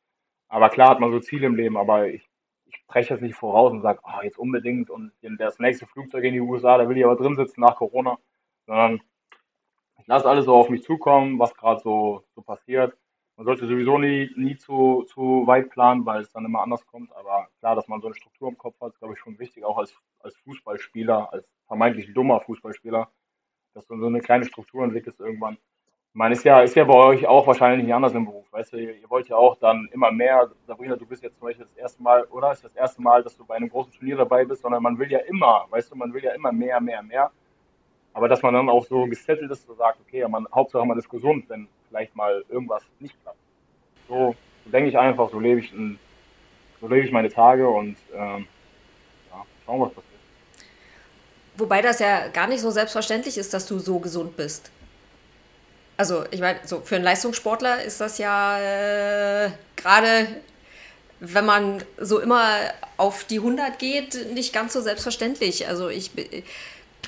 [0.47, 2.28] Aber klar hat man so Ziele im Leben, aber ich,
[2.69, 6.33] ich breche jetzt nicht voraus und sage, ah, jetzt unbedingt und das nächste Flugzeug in
[6.33, 8.17] die USA, da will ich aber drin sitzen nach Corona.
[8.65, 9.01] Sondern
[9.99, 12.95] ich lasse alles so auf mich zukommen, was gerade so, so passiert.
[13.35, 17.11] Man sollte sowieso nie, nie zu, zu weit planen, weil es dann immer anders kommt.
[17.15, 19.63] Aber klar, dass man so eine Struktur im Kopf hat, ist, glaube ich, schon wichtig,
[19.63, 23.09] auch als, als Fußballspieler, als vermeintlich dummer Fußballspieler,
[23.73, 25.57] dass du so eine kleine Struktur entwickelst irgendwann.
[26.19, 28.43] Meine, ist ja, ist ja bei euch auch wahrscheinlich nicht anders im Beruf.
[28.51, 30.49] Weißt du, ihr, wollt ja auch dann immer mehr.
[30.67, 32.51] Sabrina, du bist jetzt zum Beispiel das erste Mal, oder?
[32.51, 35.09] Ist das erste Mal, dass du bei einem großen Turnier dabei bist, sondern man will
[35.09, 37.31] ja immer, weißt du, man will ja immer mehr, mehr, mehr.
[38.13, 41.07] Aber dass man dann auch so gesettelt ist, so sagt, okay, man, Hauptsache man ist
[41.07, 43.37] gesund, wenn vielleicht mal irgendwas nicht klappt.
[44.09, 45.97] So, so denke ich einfach, so lebe ich, in,
[46.81, 48.45] so lebe ich meine Tage und ähm,
[49.31, 50.19] ja, schauen, was passiert.
[51.55, 54.69] Wobei das ja gar nicht so selbstverständlich ist, dass du so gesund bist.
[55.99, 60.27] Also, ich meine, so für einen Leistungssportler ist das ja äh, gerade,
[61.19, 62.47] wenn man so immer
[62.95, 65.67] auf die 100 geht, nicht ganz so selbstverständlich.
[65.67, 66.11] Also, ich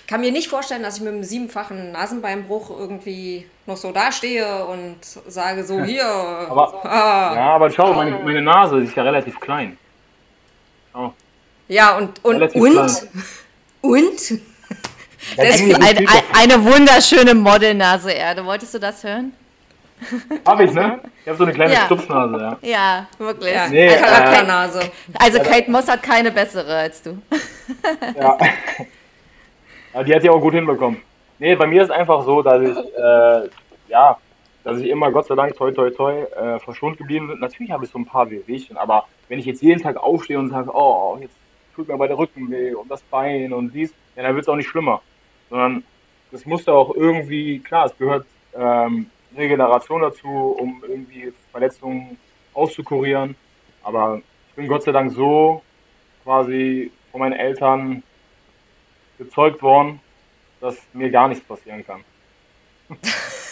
[0.08, 4.98] kann mir nicht vorstellen, dass ich mit einem siebenfachen Nasenbeinbruch irgendwie noch so dastehe und
[5.02, 6.06] sage so, hier.
[6.06, 7.34] Aber, ah.
[7.34, 9.78] ja, aber schau, meine, meine Nase ist ja relativ klein.
[10.92, 11.14] Schau.
[11.70, 13.24] Ja, und, und, Relativ und, klein.
[13.80, 14.42] und,
[15.38, 18.46] Das ist eine, eine wunderschöne Modelnase, Erde.
[18.46, 19.34] Wolltest du das hören?
[20.46, 21.00] Hab ich, ne?
[21.22, 21.86] Ich habe so eine kleine ja.
[21.86, 22.58] Stupsnase, ja.
[22.62, 23.54] Ja, wirklich.
[23.54, 24.82] Ja, nee, Charakternase.
[24.82, 27.22] Äh, also Kate Moss hat keine bessere als du.
[28.18, 28.38] ja.
[29.94, 30.04] ja.
[30.04, 31.02] Die hat ja auch gut hinbekommen.
[31.38, 33.50] Nee, bei mir ist einfach so, dass ich, äh,
[33.90, 34.18] ja,
[34.64, 37.40] dass ich immer, Gott sei Dank, toi, toi, toi, äh, verschont geblieben bin.
[37.40, 40.50] Natürlich habe ich so ein paar Wehwehchen, aber wenn ich jetzt jeden Tag aufstehe und
[40.50, 41.36] sage, oh, jetzt
[41.76, 44.50] tut mir bei der Rücken weh und das Bein und dies, ja, dann wird es
[44.50, 45.02] auch nicht schlimmer.
[45.52, 45.84] Sondern
[46.32, 52.18] das muss ja auch irgendwie, klar, es gehört ähm, Regeneration dazu, um irgendwie Verletzungen
[52.54, 53.36] auszukurieren.
[53.84, 55.62] Aber ich bin Gott sei Dank so
[56.24, 58.02] quasi von meinen Eltern
[59.18, 60.00] gezeugt worden,
[60.62, 62.04] dass mir gar nichts passieren kann.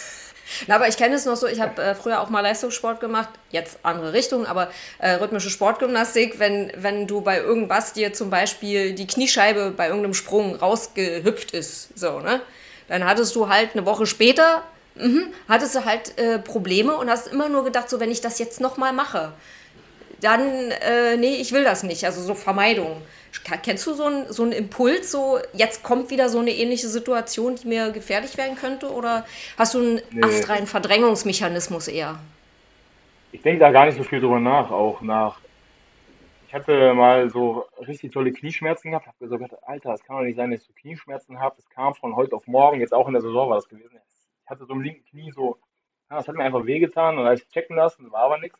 [0.66, 3.28] Na, aber ich kenne es noch so, ich habe äh, früher auch mal Leistungssport gemacht,
[3.50, 8.94] jetzt andere Richtung, aber äh, rhythmische Sportgymnastik, wenn, wenn du bei irgendwas dir zum Beispiel
[8.94, 12.40] die Kniescheibe bei irgendeinem Sprung rausgehüpft ist, so, ne?
[12.88, 14.64] Dann hattest du halt eine Woche später
[14.96, 15.32] Mhm.
[15.48, 18.60] Hattest du halt äh, Probleme und hast immer nur gedacht, so wenn ich das jetzt
[18.60, 19.32] nochmal mache,
[20.20, 22.04] dann, äh, nee, ich will das nicht.
[22.04, 23.00] Also so Vermeidung.
[23.62, 27.68] Kennst du so einen so Impuls, so jetzt kommt wieder so eine ähnliche Situation, die
[27.68, 28.90] mir gefährlich werden könnte?
[28.92, 29.24] Oder
[29.56, 30.22] hast du einen nee.
[30.22, 32.18] astreinen Verdrängungsmechanismus eher?
[33.32, 35.38] Ich denke da gar nicht so viel drüber nach, auch nach.
[36.48, 40.36] Ich hatte mal so richtig tolle Knieschmerzen gehabt, habe gesagt, Alter, es kann doch nicht
[40.36, 41.54] sein, dass ich so Knieschmerzen habe.
[41.56, 44.00] Das kam von heute auf morgen, jetzt auch in der Saison war das gewesen
[44.50, 45.58] hatte so im linken Knie so,
[46.10, 48.58] ja, das hat mir einfach wehgetan und habe ich checken lassen, war aber nichts.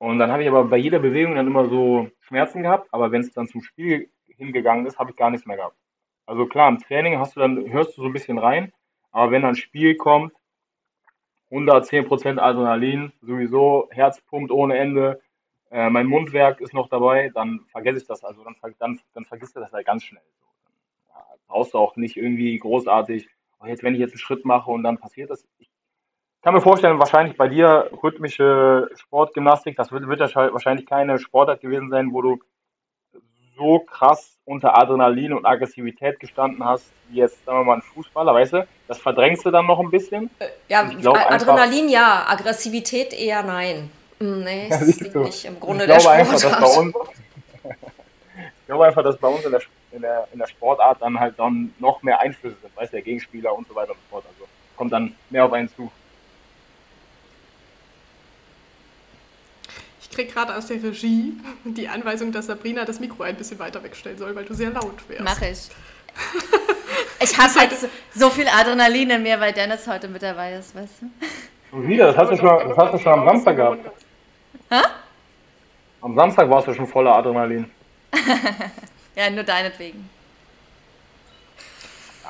[0.00, 3.20] Und dann habe ich aber bei jeder Bewegung dann immer so Schmerzen gehabt, aber wenn
[3.20, 5.76] es dann zum Spiel hingegangen ist, habe ich gar nichts mehr gehabt.
[6.24, 8.72] Also klar, im Training hast du dann, hörst du so ein bisschen rein,
[9.10, 10.32] aber wenn dann ein Spiel kommt,
[11.50, 15.20] 110% Adrenalin, sowieso Herzpumpt ohne Ende,
[15.70, 19.54] äh, mein Mundwerk ist noch dabei, dann vergesse ich das, also dann, dann, dann vergisst
[19.54, 20.22] du das halt ganz schnell.
[21.10, 24.70] Ja, brauchst du auch nicht irgendwie großartig und jetzt, wenn ich jetzt einen Schritt mache
[24.70, 25.69] und dann passiert das, ich
[26.42, 31.60] kann mir vorstellen, wahrscheinlich bei dir rhythmische Sportgymnastik, das wird, wird ja wahrscheinlich keine Sportart
[31.60, 32.38] gewesen sein, wo du
[33.56, 38.32] so krass unter Adrenalin und Aggressivität gestanden hast, wie jetzt, sagen wir mal, ein Fußballer,
[38.32, 38.66] weißt du?
[38.88, 40.30] Das verdrängst du dann noch ein bisschen.
[40.38, 43.90] Äh, ja, Adrenalin einfach, ja, Aggressivität eher nein.
[44.18, 46.94] Hm, nee, das liegt nicht im Grunde ich glaube einfach, dass bei uns,
[47.64, 49.60] ich glaube einfach, dass bei uns in der
[49.92, 53.02] in der, in der Sportart dann halt dann noch mehr Einflüsse sind, weißt du, der
[53.02, 54.24] Gegenspieler und so weiter und so fort.
[54.28, 55.90] Also kommt dann mehr auf einen zu.
[60.20, 61.32] Krieg gerade aus der Regie
[61.64, 65.08] die Anweisung, dass Sabrina das Mikro ein bisschen weiter wegstellen soll, weil du sehr laut
[65.08, 65.22] wärst.
[65.24, 65.68] Mach ich.
[67.22, 67.70] Ich habe halt
[68.14, 71.76] so viel Adrenalin in mir, weil Dennis heute mit dabei ist, weißt du?
[71.76, 73.90] Und wieder, das hast du schon, das hast du schon am Samstag gehabt.
[74.70, 74.80] Hä?
[76.00, 77.70] Am Samstag warst du schon voller Adrenalin.
[79.16, 80.08] Ja, nur deinetwegen.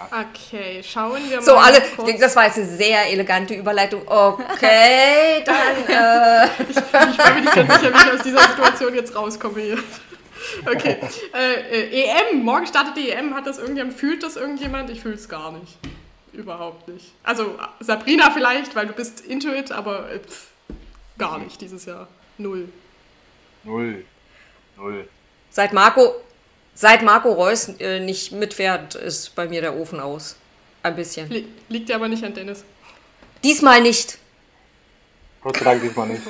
[0.07, 1.43] Okay, schauen wir mal.
[1.43, 1.83] So, alle,
[2.19, 4.03] das war jetzt eine sehr elegante Überleitung.
[4.07, 5.57] Okay, dann.
[5.89, 6.47] Äh.
[6.69, 9.79] ich, ich war mir nicht ganz sicher, wie ich aus dieser Situation jetzt rauskomme hier.
[10.67, 10.97] Okay.
[11.35, 13.35] Äh, äh, EM, morgen startet die EM.
[13.35, 14.91] Hat das irgendjemand, fühlt das irgendjemand?
[14.91, 15.79] Ich fühle es gar nicht.
[16.33, 17.13] Überhaupt nicht.
[17.23, 20.49] Also Sabrina vielleicht, weil du bist Intuit, aber äh, pff,
[21.19, 22.09] gar nicht dieses Jahr.
[22.39, 22.69] Null.
[23.65, 24.05] Null.
[24.77, 25.09] Null.
[25.51, 26.15] Seit Marco
[26.81, 30.39] Seit Marco Reus äh, nicht mitfährt, ist bei mir der Ofen aus.
[30.83, 31.29] Ein bisschen.
[31.69, 32.65] Liegt ja aber nicht an Dennis.
[33.45, 34.17] Diesmal nicht.
[35.43, 36.23] Gott sei Dank diesmal nicht.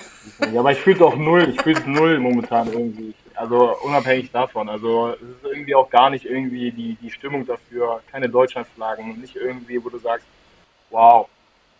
[0.53, 1.49] Ja, aber ich fühle es auch null.
[1.55, 3.15] Ich fühle es null momentan irgendwie.
[3.37, 4.69] Also unabhängig davon.
[4.69, 8.03] Also es ist irgendwie auch gar nicht irgendwie die, die Stimmung dafür.
[8.11, 9.21] Keine Deutschlandflaggen.
[9.21, 10.27] Nicht irgendwie, wo du sagst,
[10.91, 11.29] wow,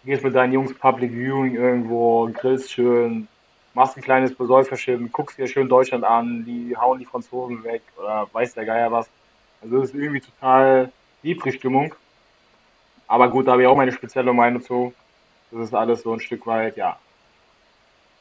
[0.05, 3.27] gehst mit deinen Jungs Public Viewing irgendwo, grillst schön,
[3.81, 8.29] machst ein kleines Besäuferchen, guckst dir schön Deutschland an, die hauen die Franzosen weg oder
[8.31, 9.09] weiß der Geier was.
[9.63, 11.95] Also das ist irgendwie total liebrig Stimmung.
[13.07, 14.93] Aber gut, da habe ich auch meine spezielle Meinung zu.
[15.51, 16.99] Das ist alles so ein Stück weit, ja.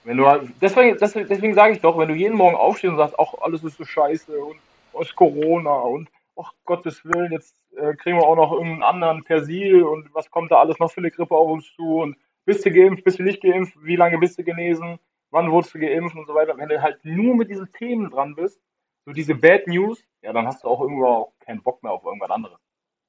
[0.06, 0.24] Wenn du
[0.62, 3.62] deswegen, deswegen, deswegen sage ich doch, wenn du jeden Morgen aufstehst und sagst, ach, alles
[3.66, 4.60] ist so scheiße und
[4.94, 6.08] aus Corona und
[6.42, 10.52] ach Gottes Willen, jetzt äh, kriegen wir auch noch irgendeinen anderen Persil und was kommt
[10.52, 13.24] da alles noch für eine Grippe auf uns zu und bist du geimpft, bist du
[13.24, 15.00] nicht geimpft, wie lange bist du genesen?
[15.32, 16.58] Wann wurdest du geimpft und so weiter.
[16.58, 18.62] Wenn du halt nur mit diesen Themen dran bist,
[19.06, 22.04] so diese Bad News, ja, dann hast du auch irgendwo auch keinen Bock mehr auf
[22.04, 22.60] irgendwas anderes.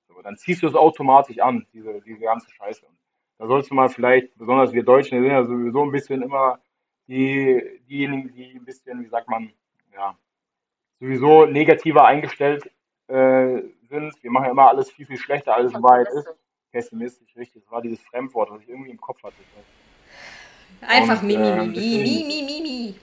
[0.09, 2.87] So, dann ziehst du es automatisch an, diese, diese ganze Scheiße.
[2.87, 2.97] Und
[3.39, 6.61] da sollst du mal vielleicht, besonders wir Deutschen, sind ja sowieso ein bisschen immer
[7.07, 9.53] die, diejenigen, die ein bisschen, wie sagt man,
[9.93, 10.17] ja,
[11.01, 12.71] sowieso negativer eingestellt
[13.09, 14.23] äh, sind.
[14.23, 16.29] Wir machen ja immer alles viel, viel schlechter, als es Wahrheit ist.
[16.71, 17.65] Pessimistisch, richtig.
[17.65, 19.35] Das war dieses Fremdwort, was ich irgendwie im Kopf hatte.
[20.87, 22.95] Einfach Mimi, äh, Mimi, Mimi, Mimi,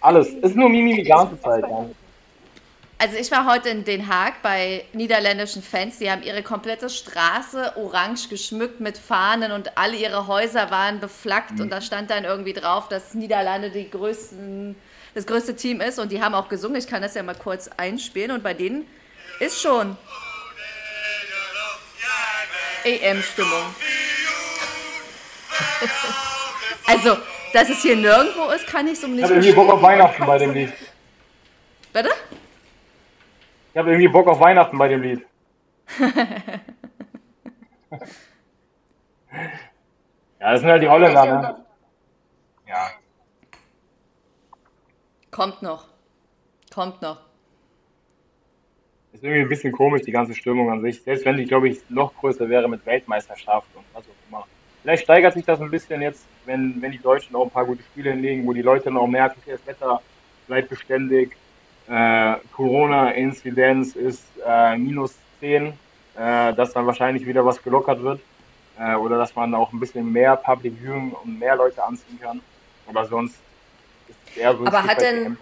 [0.00, 0.28] Alles.
[0.42, 1.64] Es ist nur Mimi die ganze Zeit.
[1.68, 1.86] Ja.
[3.00, 7.74] Also ich war heute in Den Haag bei niederländischen Fans, die haben ihre komplette Straße
[7.76, 11.60] orange geschmückt mit Fahnen und alle ihre Häuser waren beflaggt mhm.
[11.60, 14.74] und da stand dann irgendwie drauf, dass Niederlande die größten,
[15.14, 16.76] das größte Team ist und die haben auch gesungen.
[16.76, 18.84] Ich kann das ja mal kurz einspielen und bei denen
[19.38, 19.96] ist schon
[22.84, 23.62] EM-Stimmung.
[26.88, 27.16] also,
[27.52, 30.24] dass es hier nirgendwo ist, kann ich so nicht Ich habe irgendwie Bock auf Weihnachten
[30.24, 30.72] bei dem Lied.
[31.92, 32.10] Bitte?
[33.72, 35.26] Ich habe irgendwie Bock auf Weihnachten bei dem Lied.
[35.98, 36.06] ja,
[40.52, 41.64] das sind halt die Holländer, ne?
[42.66, 42.90] Ja.
[45.30, 45.86] Kommt noch.
[46.74, 47.20] Kommt noch.
[49.12, 51.02] Ist irgendwie ein bisschen komisch, die ganze Stimmung an sich.
[51.02, 54.46] Selbst wenn die, glaube ich, noch größer wäre mit Weltmeisterschaft und was auch immer.
[54.88, 57.82] Vielleicht steigert sich das ein bisschen jetzt, wenn, wenn die Deutschen auch ein paar gute
[57.82, 60.00] Spiele hinlegen, wo die Leute noch merken, okay, das Wetter
[60.46, 61.36] bleibt beständig,
[61.90, 65.74] äh, Corona-Inzidenz ist äh, minus 10,
[66.16, 68.20] äh, dass dann wahrscheinlich wieder was gelockert wird
[68.78, 72.40] äh, oder dass man auch ein bisschen mehr Public Viewing und mehr Leute anziehen kann.
[72.88, 73.38] Aber sonst
[74.36, 75.36] so Aber hat denn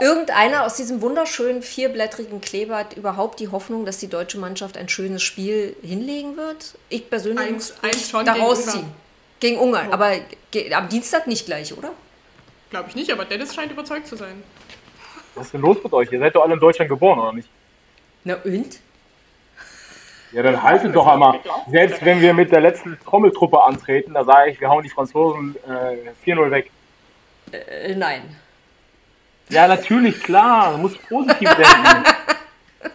[0.00, 5.22] irgendeiner aus diesem wunderschönen vierblättrigen Kleeblatt überhaupt die Hoffnung, dass die deutsche Mannschaft ein schönes
[5.22, 6.74] Spiel hinlegen wird?
[6.88, 8.90] Ich persönlich eins, eins schon daraus ziehen.
[9.40, 9.88] Gegen Ungarn.
[9.90, 9.94] Oh.
[9.94, 10.12] Aber
[10.72, 11.90] am Dienstag nicht gleich, oder?
[12.70, 14.42] Glaube ich nicht, aber Dennis scheint überzeugt zu sein.
[15.34, 16.10] Was ist denn los mit euch?
[16.12, 17.48] Ihr seid doch alle in Deutschland geboren, oder nicht?
[18.24, 18.78] Na und?
[20.32, 21.40] Ja, dann haltet doch einmal.
[21.70, 25.56] Selbst wenn wir mit der letzten Trommeltruppe antreten, da sage ich, wir hauen die Franzosen
[25.66, 26.70] äh, 4-0 weg.
[27.52, 28.36] Äh, nein.
[29.48, 30.72] Ja, natürlich, klar.
[30.72, 32.04] Du musst positiv denken.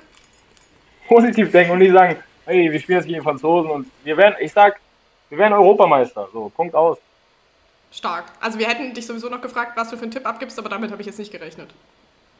[1.07, 4.35] positiv denken und nicht sagen, hey, wir spielen jetzt gegen die Franzosen und wir werden,
[4.39, 4.79] ich sag,
[5.29, 6.27] wir werden Europameister.
[6.33, 6.97] So, Punkt aus.
[7.91, 8.25] Stark.
[8.41, 10.91] Also wir hätten dich sowieso noch gefragt, was du für einen Tipp abgibst, aber damit
[10.91, 11.69] habe ich jetzt nicht gerechnet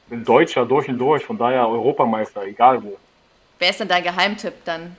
[0.10, 2.98] bin Deutscher durch und durch, von daher Europameister, egal wo.
[3.60, 4.96] Wer ist denn dein Geheimtipp dann?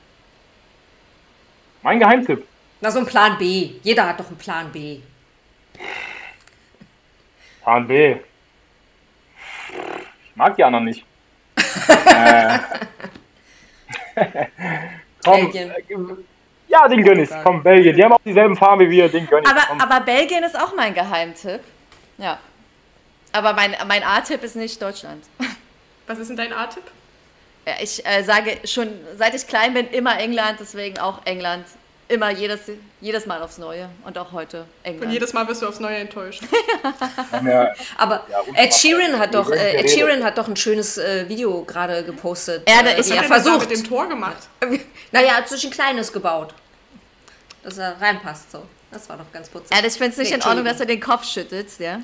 [1.83, 2.47] Mein Geheimtipp?
[2.81, 3.73] Na, so ein Plan B.
[3.83, 5.01] Jeder hat doch einen Plan B.
[7.69, 8.17] Plan B.
[10.25, 11.05] Ich mag die anderen nicht.
[12.07, 12.59] äh.
[15.23, 15.75] Komm, Belgien.
[16.69, 17.29] Ja, den gönn ich.
[17.45, 17.95] Komm, Belgien.
[17.95, 19.51] Die haben auch dieselben Farben wie wir, den gönn ich.
[19.51, 21.61] Aber, aber Belgien ist auch mein Geheimtipp.
[22.17, 22.39] Ja.
[23.33, 25.23] Aber mein, mein A-Tipp ist nicht Deutschland.
[26.07, 26.85] Was ist denn dein A-Tipp?
[27.67, 31.67] Ja, ich äh, sage schon, seit ich klein bin, immer England, deswegen auch England.
[32.09, 32.61] Immer jedes,
[33.01, 35.07] jedes Mal aufs Neue und auch heute England.
[35.07, 36.43] Und jedes Mal wirst du aufs Neue enttäuscht.
[37.99, 42.03] Aber Ed Sheeran hat doch, äh, Ed Sheeran hat doch ein schönes äh, Video gerade
[42.03, 42.63] gepostet.
[42.67, 43.69] Er, äh, ist er versucht.
[43.69, 44.49] mit dem Tor gemacht.
[45.11, 46.53] Naja, hat sich ein kleines gebaut.
[47.63, 48.63] Dass er reinpasst so.
[48.91, 49.75] Das war doch ganz putzig.
[49.75, 52.01] Ja, ich finde es nicht nee, in Ordnung, dass du den Kopf schüttelst, ja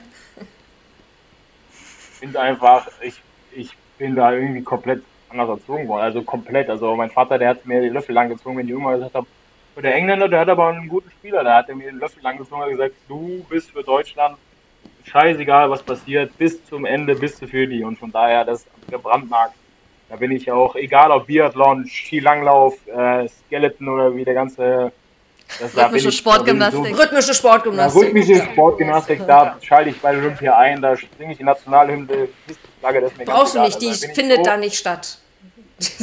[2.25, 3.21] finde einfach, ich,
[3.53, 6.03] ich bin da irgendwie komplett anders erzogen worden.
[6.03, 6.71] Also komplett.
[6.71, 9.27] Also mein Vater, der hat mir die Löffel lang gezogen, wenn ich irgendwann gesagt habe,
[9.83, 12.63] der Engländer, der hat aber einen guten Spieler, der hat mir den Löffel lang gezogen
[12.63, 14.37] und gesagt, du bist für Deutschland
[15.05, 17.83] scheißegal, was passiert, bis zum Ende bist du für die.
[17.83, 19.55] Und von daher, das gebrandmarkt.
[20.09, 24.93] Da bin ich auch, egal ob Biathlon, Skilanglauf, äh, Skeleton oder wie der ganze
[25.61, 26.97] das rhythmische Sportgymnastik.
[26.97, 28.03] So, rhythmische Sportgymnastik.
[28.03, 32.29] Ja, rhythmische Sportgymnastik, da schalte ich bei Olympia ein, da singe ich die Nationalhymne,
[32.81, 35.19] Flagge, das mir Brauchst du nicht, die also, findet da nicht statt.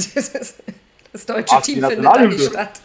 [1.13, 2.79] Das deutsche Team findet da nicht statt.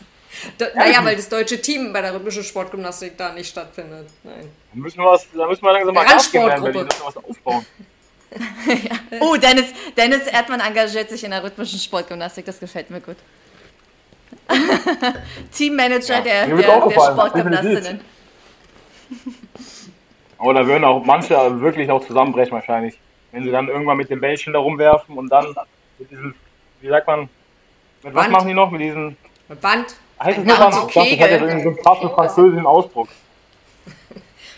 [0.59, 4.09] Da, naja, weil das deutsche Team bei der rhythmischen Sportgymnastik da nicht stattfindet.
[4.23, 4.51] Nein.
[4.73, 7.67] Da müssen wir, was, da müssen wir langsam mal Gas geben, Berlin, was aufbauen.
[8.67, 9.19] ja.
[9.21, 13.17] Oh, Dennis, Dennis Erdmann engagiert sich in der rhythmischen Sportgymnastik, das gefällt mir gut.
[15.53, 18.01] Teammanager ja, der, der, der Sportgymnastinnen.
[20.39, 22.99] Aber da würden auch manche wirklich auch zusammenbrechen wahrscheinlich.
[23.33, 25.55] Wenn sie dann irgendwann mit dem Bällchen da rumwerfen und dann
[25.99, 26.35] mit diesem,
[26.81, 27.29] wie sagt man,
[28.03, 28.71] mit was machen die noch?
[28.71, 29.17] Mit diesem.
[29.49, 29.97] Mit Band.
[30.23, 30.75] Heißt es nur Band?
[30.75, 33.09] Ich dachte, das hat ja irgendwie so einen krassen französischen Ausdruck.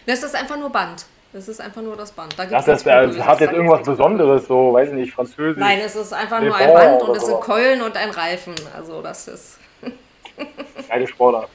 [0.07, 1.05] Das ist einfach nur Band.
[1.35, 2.33] Das ist einfach nur das Band.
[2.39, 5.61] Da gibt's das, das, das hat jetzt irgendwas Besonderes, so, weiß ich nicht, französisch.
[5.61, 8.55] Nein, es ist einfach nur ein Band und es sind Keulen und ein Reifen.
[8.75, 9.59] Also das ist.
[10.89, 11.51] Geile Sportart.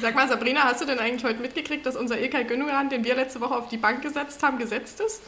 [0.00, 3.14] Sag mal, Sabrina, hast du denn eigentlich heute mitgekriegt, dass unser Ilkay Gündogan, den wir
[3.14, 5.22] letzte Woche auf die Bank gesetzt haben, gesetzt ist?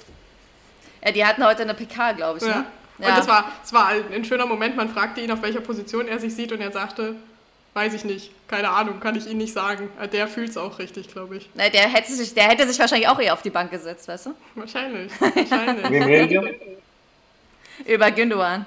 [1.04, 2.44] Ja, die hatten heute eine PK, glaube ich.
[2.44, 2.58] Ja.
[2.58, 2.64] Ne?
[3.00, 3.16] Und ja.
[3.16, 4.76] das war, das war ein schöner Moment.
[4.76, 7.16] Man fragte ihn, auf welcher Position er sich sieht, und er sagte,
[7.72, 9.88] weiß ich nicht, keine Ahnung, kann ich Ihnen nicht sagen.
[10.12, 11.48] Der fühlt es auch richtig, glaube ich.
[11.54, 14.26] Na, der, hätte sich, der hätte sich wahrscheinlich auch eher auf die Bank gesetzt, weißt
[14.26, 14.34] du?
[14.54, 15.10] Wahrscheinlich.
[15.20, 16.50] wahrscheinlich.
[17.86, 18.66] Über Gündogan.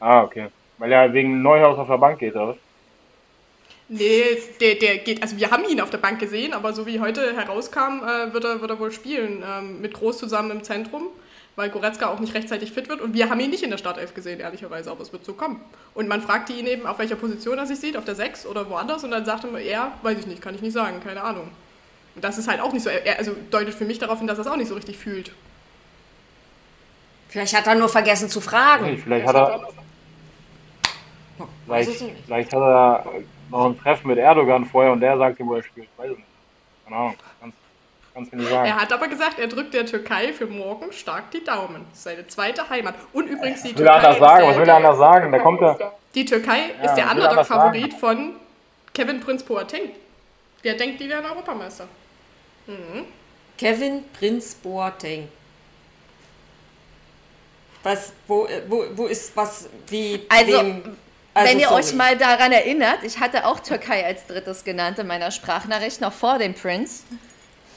[0.00, 0.48] Ah, okay.
[0.76, 2.56] Weil er wegen Neuhaus auf der Bank geht, oder?
[3.88, 4.22] Nee,
[4.60, 7.34] der, der geht, also wir haben ihn auf der Bank gesehen, aber so wie heute
[7.34, 9.42] herauskam, äh, wird, er, wird er wohl spielen.
[9.42, 11.08] Ähm, mit Groß zusammen im Zentrum.
[11.58, 13.00] Weil Goretzka auch nicht rechtzeitig fit wird.
[13.00, 15.60] Und wir haben ihn nicht in der Startelf gesehen, ehrlicherweise, aber es wird so kommen.
[15.92, 18.70] Und man fragte ihn eben, auf welcher Position er sich sieht, auf der 6 oder
[18.70, 19.02] woanders.
[19.02, 21.50] Und dann sagte er, weiß ich nicht, kann ich nicht sagen, keine Ahnung.
[22.14, 24.38] Und das ist halt auch nicht so, er, also deutet für mich darauf hin, dass
[24.38, 25.32] er es auch nicht so richtig fühlt.
[27.28, 28.84] Vielleicht hat er nur vergessen zu fragen.
[28.84, 29.68] Nee, vielleicht hat er.
[31.66, 33.04] Vielleicht, vielleicht hat er
[33.50, 35.88] noch ein Treffen mit Erdogan vorher und der sagt ihm, wo er spielt.
[35.96, 36.28] Weiß ich nicht.
[36.84, 37.16] Keine Ahnung.
[37.40, 37.58] Kannst,
[38.18, 38.68] kannst du nicht sagen.
[38.68, 41.84] Er hat aber gesagt, er drückt der Türkei für morgen stark die Daumen.
[41.92, 42.94] Seine zweite Heimat.
[43.12, 44.26] Und übrigens die Was will er anders Türkei.
[44.28, 44.42] sagen?
[44.42, 45.32] ist Was der, will er anders sagen?
[45.32, 45.92] Da kommt er.
[46.14, 48.36] Die Türkei Ja, ist der er Underdog-Favorit von
[48.94, 49.90] Kevin Prinz Boateng.
[50.64, 51.86] Der denkt, die werden Europameister.
[53.56, 55.28] Kevin Prinz Boateng.
[57.82, 60.96] Was, wo, wo, wo ist was, wie, Also, wem?
[61.32, 61.82] Also, Wenn ihr sorry.
[61.84, 66.12] euch mal daran erinnert, ich hatte auch Türkei als drittes genannt in meiner Sprachnachricht, noch
[66.12, 67.04] vor dem Prince.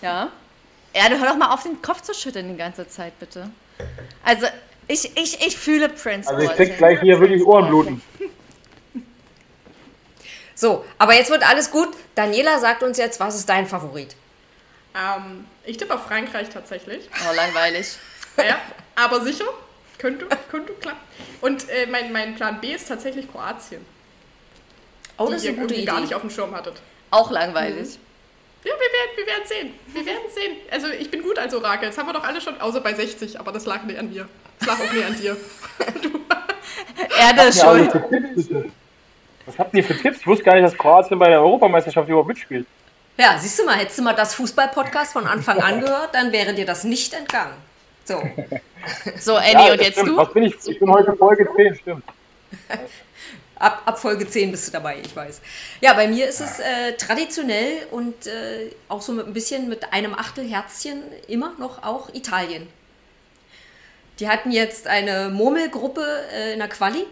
[0.01, 0.31] Ja.
[0.95, 3.49] Ja, du hör doch mal auf, den Kopf zu schütteln die ganze Zeit, bitte.
[4.23, 4.47] Also,
[4.87, 6.29] ich, ich, ich fühle Prince.
[6.29, 8.01] Also ich krieg gleich hier wirklich Ohrenbluten.
[10.53, 11.89] So, aber jetzt wird alles gut.
[12.13, 14.15] Daniela sagt uns jetzt, was ist dein Favorit?
[14.95, 17.09] Ähm, ich tippe auf Frankreich tatsächlich.
[17.27, 17.87] Oh, langweilig.
[18.37, 18.61] Ja,
[18.95, 19.45] aber sicher.
[19.97, 20.99] Könnte, könnte klappen.
[21.41, 23.83] Und äh, mein, mein Plan B ist tatsächlich Kroatien.
[25.17, 26.15] Oh, die das ist ihr eine gute irgendwie gar nicht Idee.
[26.15, 26.75] auf dem Schirm hattet.
[27.09, 27.97] Auch langweilig.
[28.63, 29.73] Ja, wir werden, wir werden sehen.
[29.87, 30.57] Wir werden sehen.
[30.69, 31.89] Also ich bin gut als Orakel.
[31.89, 34.27] Das haben wir doch alle schon, außer bei 60, aber das lag nicht an mir.
[34.59, 35.35] Das lag auch nicht an dir.
[37.19, 37.91] Erde ist schuld.
[37.91, 38.69] für Tipps, bitte.
[39.45, 40.19] Was habt ihr für Tipps?
[40.19, 42.67] Ich wusste gar nicht, dass Kroatien bei der Europameisterschaft überhaupt mitspielt.
[43.17, 46.53] Ja, siehst du mal, hättest du mal das Fußball-Podcast von Anfang an gehört, dann wäre
[46.53, 47.53] dir das nicht entgangen.
[48.05, 48.21] So,
[49.19, 50.09] So, Annie, Ja, und jetzt stimmt.
[50.09, 50.17] du?
[50.17, 50.55] Was bin ich?
[50.67, 52.03] Ich bin heute Folge 10, stimmt.
[53.61, 55.41] ab, ab Folge 10 bist du dabei, ich weiß.
[55.81, 59.93] Ja, bei mir ist es äh, traditionell und äh, auch so mit ein bisschen mit
[59.93, 62.67] einem Achtelherzchen immer noch auch Italien.
[64.19, 67.05] Die hatten jetzt eine Murmelgruppe äh, in der Quali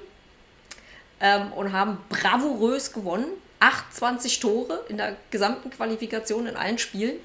[1.20, 3.28] ähm, und haben bravourös gewonnen.
[3.60, 7.18] 28 Tore in der gesamten Qualifikation in allen Spielen.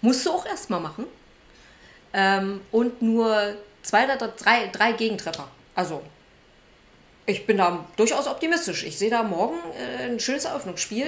[0.00, 1.06] Musst du auch erstmal machen.
[2.12, 5.48] Ähm, und nur zwei oder drei, drei Gegentreffer.
[5.74, 6.02] Also,
[7.26, 8.84] ich bin da durchaus optimistisch.
[8.84, 11.06] Ich sehe da morgen äh, ein schönes Eröffnungsspiel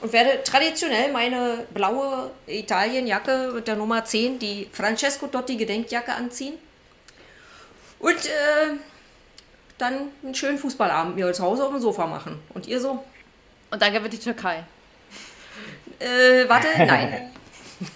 [0.00, 6.54] und werde traditionell meine blaue Italienjacke mit der Nummer 10, die Francesco Dotti Gedenkjacke anziehen.
[7.98, 8.76] Und äh,
[9.78, 12.40] dann einen schönen Fußballabend mir zu Hause auf dem Sofa machen.
[12.54, 13.04] Und ihr so?
[13.70, 14.64] Und dann gewinnt die Türkei.
[15.98, 17.32] Äh, warte, nein.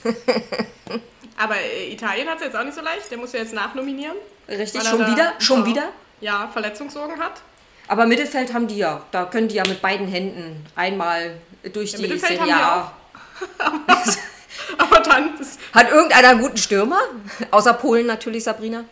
[1.37, 3.09] Aber äh, Italien hat es jetzt auch nicht so leicht.
[3.11, 4.17] Der muss ja jetzt nachnominieren.
[4.49, 5.35] Richtig, schon wieder?
[5.39, 5.91] Schon wieder?
[6.21, 7.41] Ja, Verletzungssorgen hat.
[7.89, 9.05] Aber Mittelfeld haben die ja.
[9.11, 11.37] Da können die ja mit beiden Händen einmal
[11.72, 12.93] durch Ja, die Mittelfeld Serie haben A.
[14.78, 15.35] Aber dann,
[15.72, 17.01] Hat irgendeiner einen guten Stürmer?
[17.51, 18.85] Außer Polen natürlich, Sabrina.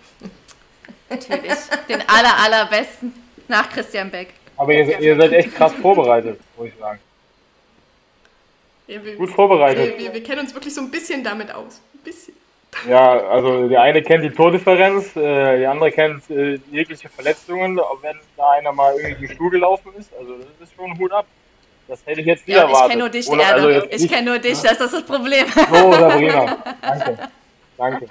[1.08, 1.52] Natürlich.
[1.88, 3.12] Den aller, allerbesten
[3.48, 4.34] nach Christian Beck.
[4.56, 7.00] Aber ihr, ihr seid echt krass vorbereitet, muss ich sagen.
[8.86, 9.98] ja, wir, Gut vorbereitet.
[9.98, 11.80] wir, wir, wir kennen uns wirklich so ein bisschen damit aus.
[11.94, 12.34] Ein bisschen.
[12.88, 18.00] Ja, also der eine kennt die Tordifferenz, äh, der andere kennt äh, jegliche Verletzungen, auch
[18.02, 20.12] wenn da einer mal irgendwie den Stuhl gelaufen ist.
[20.18, 21.26] Also das ist schon Hut ab.
[21.88, 22.90] Das hätte ich jetzt nie Ja, und ich erwartet.
[22.92, 23.74] kenne nur dich, Oder- Erde.
[23.82, 25.46] also ich kenne nur dich, das ist das Problem.
[25.48, 26.56] So, Sabrina.
[26.80, 27.28] Danke.
[27.76, 28.06] Danke.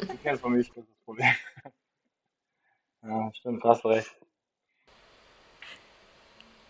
[0.00, 1.34] Du kennst von mich, das ist das Problem.
[3.02, 4.10] Ja, stimmt, hast recht.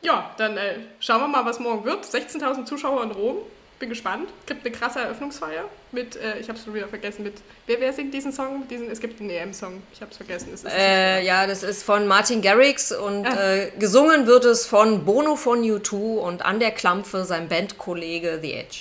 [0.03, 2.05] Ja, dann äh, schauen wir mal, was morgen wird.
[2.05, 3.39] 16.000 Zuschauer in Rom.
[3.81, 4.29] Bin gespannt.
[4.45, 7.35] Gibt eine krasse Eröffnungsfeier mit, äh, ich habe es schon wieder vergessen, mit,
[7.67, 8.69] wer, wer singt diesen Song?
[8.69, 9.83] Diesen, es gibt einen EM-Song.
[9.95, 10.51] Ich habe es vergessen.
[10.53, 13.55] Es Äh, ja, das ist von Martin Garrix und Ah.
[13.55, 18.53] äh, gesungen wird es von Bono von U2 und an der Klampfe sein Bandkollege The
[18.53, 18.77] Edge.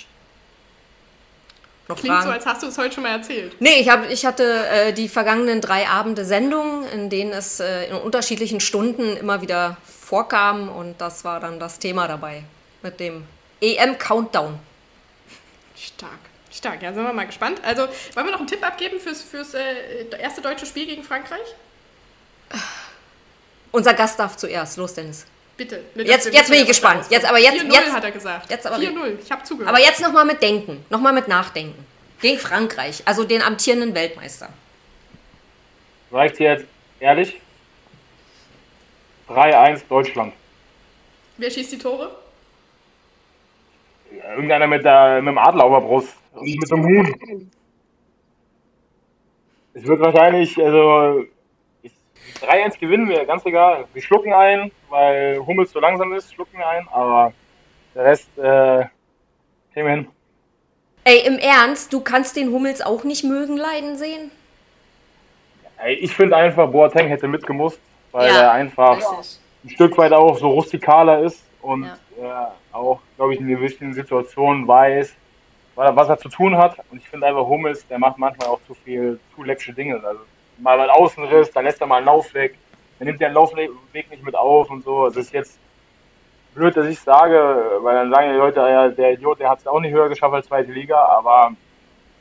[1.88, 2.26] Noch Klingt Fragen?
[2.28, 3.56] so, als hast du es heute schon mal erzählt.
[3.58, 7.86] Nee, ich, hab, ich hatte äh, die vergangenen drei Abende Sendung, in denen es äh,
[7.86, 12.42] in unterschiedlichen Stunden immer wieder vorkam und das war dann das Thema dabei
[12.82, 13.24] mit dem
[13.62, 14.58] EM-Countdown.
[15.80, 16.18] Stark.
[16.52, 17.60] Stark, ja, sind wir mal gespannt.
[17.64, 17.82] Also,
[18.14, 21.40] wollen wir noch einen Tipp abgeben fürs, fürs äh, erste deutsche Spiel gegen Frankreich?
[23.70, 24.76] Unser Gast darf zuerst.
[24.76, 25.26] Los, Dennis.
[25.56, 25.84] Bitte.
[25.94, 27.06] Ne, Jetzt- jetzt bin ich gespannt.
[27.10, 28.50] Jetzt- aber jetzt- 4-0 jetzt- hat er gesagt.
[28.50, 29.18] jetzt aber- 4-0.
[29.22, 29.68] Ich habe zugehört.
[29.74, 31.86] Aber jetzt nochmal mit Denken, nochmal mit Nachdenken.
[32.20, 34.48] Gegen Frankreich, also den amtierenden Weltmeister.
[36.26, 36.64] Ich dir jetzt
[36.98, 37.40] ehrlich?
[39.28, 40.34] 3-1 Deutschland.
[41.36, 42.18] Wer schießt die Tore?
[44.10, 46.16] Irgendeiner mit, der, mit dem Adler auf der Brust.
[46.34, 47.50] Und nicht mit dem Huhn.
[49.74, 51.24] Es wird wahrscheinlich, also
[51.82, 51.92] ich-
[52.42, 53.84] 3-1 gewinnen wir, ganz egal.
[53.92, 57.32] Wir schlucken ein, weil Hummels so langsam ist, schlucken wir ein, aber
[57.94, 58.84] der Rest äh,
[59.72, 60.08] kriegen wir hin.
[61.04, 64.30] Ey, im Ernst, du kannst den Hummels auch nicht mögen leiden sehen?
[65.78, 67.80] Ey, ich finde einfach, Boateng hätte mitgemusst,
[68.12, 68.98] weil Ja, er einfach
[69.64, 71.96] ein Stück weit auch so rustikaler ist und Ja.
[72.20, 75.14] Äh, auch, glaube ich, in gewissen Situationen weiß,
[75.74, 76.76] wa- was er zu tun hat.
[76.90, 80.02] Und ich finde einfach, Hummels, der macht manchmal auch zu viel, zu läppsche Dinge.
[80.04, 80.20] Also
[80.58, 82.56] mal einen Außenriss, dann lässt er mal einen Lauf weg,
[82.98, 83.70] dann nimmt er den Laufweg
[84.10, 85.06] nicht mit auf und so.
[85.06, 85.58] Das ist jetzt
[86.54, 89.66] blöd, dass ich sage, weil dann sagen die Leute, ja, der Idiot, der hat es
[89.66, 91.52] auch nicht höher geschafft als zweite Liga, aber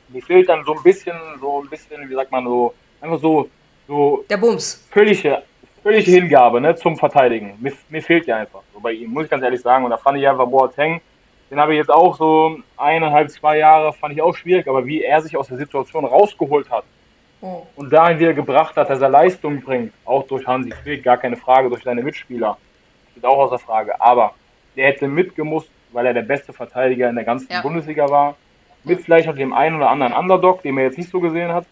[0.08, 3.50] mir fehlt dann so ein bisschen, so ein bisschen, wie sagt man, so, einfach so,
[3.88, 4.88] so Der Bums.
[4.92, 5.42] völlige,
[5.82, 7.54] völlige Hingabe ne, zum Verteidigen.
[7.60, 9.84] Mir, mir fehlt ja einfach so bei ihm, muss ich ganz ehrlich sagen.
[9.86, 11.02] Und da fand ich einfach Boateng,
[11.50, 15.04] den habe ich jetzt auch so eineinhalb, zwei Jahre, fand ich auch schwierig, aber wie
[15.04, 16.84] er sich aus der Situation rausgeholt hat
[17.42, 17.66] Oh.
[17.78, 21.38] und dahin wieder gebracht hat, dass er Leistung bringt, auch durch Hansi Flick, gar keine
[21.38, 22.58] Frage, durch seine Mitspieler,
[23.12, 24.00] steht auch außer Frage.
[24.02, 24.34] Aber
[24.76, 27.62] der hätte mitgemusst, weil er der beste Verteidiger in der ganzen Ja.
[27.62, 28.36] Bundesliga war.
[28.84, 31.66] Mit vielleicht noch dem einen oder anderen Underdog, den man jetzt nicht so gesehen hat.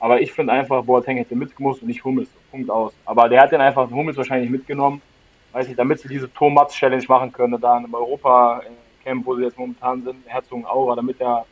[0.00, 2.28] Aber ich finde einfach, Boateng hätte mitgemusst und nicht Hummels.
[2.50, 2.92] Punkt aus.
[3.04, 5.02] Aber der hat den einfach Hummels wahrscheinlich mitgenommen.
[5.52, 10.02] Weiß nicht, damit sie diese Thomas-Challenge machen können, da im Europa-Camp, wo sie jetzt momentan
[10.02, 11.44] sind, Herzog Aura, damit der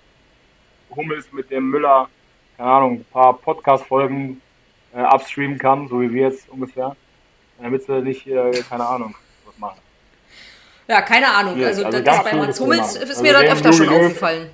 [0.94, 2.08] Hummels mit dem Müller,
[2.56, 4.40] keine Ahnung, ein paar Podcast-Folgen
[4.94, 6.94] äh, upstreamen kann, so wie wir jetzt ungefähr.
[7.60, 9.80] Damit sie nicht, äh, keine Ahnung, was machen.
[10.88, 11.62] Ja, keine Ahnung.
[11.64, 14.50] Also, also das bei Mats Hummels ist Also mir der öfter schon aufgefallen.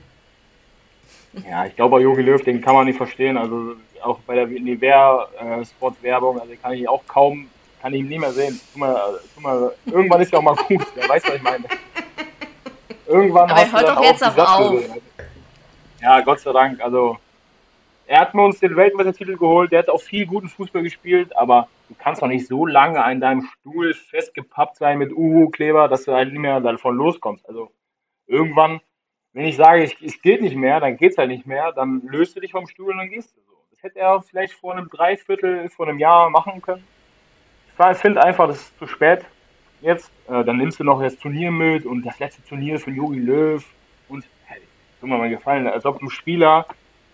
[1.49, 3.37] Ja, ich glaube, bei Jogi Löw, den kann man nicht verstehen.
[3.39, 7.49] Also auch bei der Nivea-Sport-Werbung, also kann ich auch kaum,
[7.81, 8.61] kann ich ihn nie mehr sehen.
[8.73, 10.87] Tu mal, tu mal, irgendwann ist ja auch mal gut.
[10.95, 11.65] Wer weiß, was ich meine.
[13.07, 14.71] Irgendwann Aber hast hört doch jetzt die auch auf.
[14.73, 15.03] gesehen.
[16.01, 16.81] Ja, Gott sei Dank.
[16.83, 17.19] Also
[18.07, 19.73] er hat mir uns den Weltmeistertitel geholt.
[19.73, 23.21] Der hat auch viel guten Fußball gespielt, aber du kannst doch nicht so lange an
[23.21, 27.49] deinem Stuhl festgepappt sein mit Uhu-Kleber, dass du halt nicht mehr davon loskommst.
[27.49, 27.71] Also
[28.27, 28.81] irgendwann,
[29.35, 32.37] wenn ich sage, ich- es geht nicht mehr, dann geht's halt nicht mehr, dann löst
[32.37, 33.53] du dich vom Stuhl und dann gehst du so.
[33.71, 36.85] Das hätte er vielleicht vor einem Dreiviertel, vor einem Jahr machen können.
[37.93, 39.25] Ich finde einfach, das ist zu spät
[39.81, 40.11] jetzt.
[40.29, 43.65] Äh, dann nimmst du noch das Turnier mit und das letzte Turnier von Jogi Löw
[44.09, 44.61] und hey,
[45.01, 46.67] tu mir mal gefallen, als ob ein Spieler,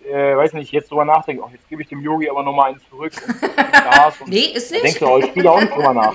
[0.04, 2.80] äh, weiß nicht, jetzt drüber nachdenkt, oh, jetzt gebe ich dem Yogi aber nochmal einen
[2.90, 3.42] zurück und,
[4.20, 4.84] und Nee, ist nicht.
[4.84, 6.14] denkst du, oh, ich spiele auch nicht drüber nach.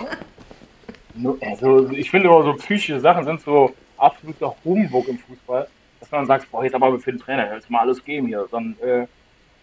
[1.42, 5.68] Also, ich finde immer so psychische Sachen sind so absoluter Humbug im Fußball,
[6.14, 8.48] dass man sagt, boah, jetzt aber für den Trainer, jetzt mal alles geben hier.
[8.52, 9.08] Dann, äh, ich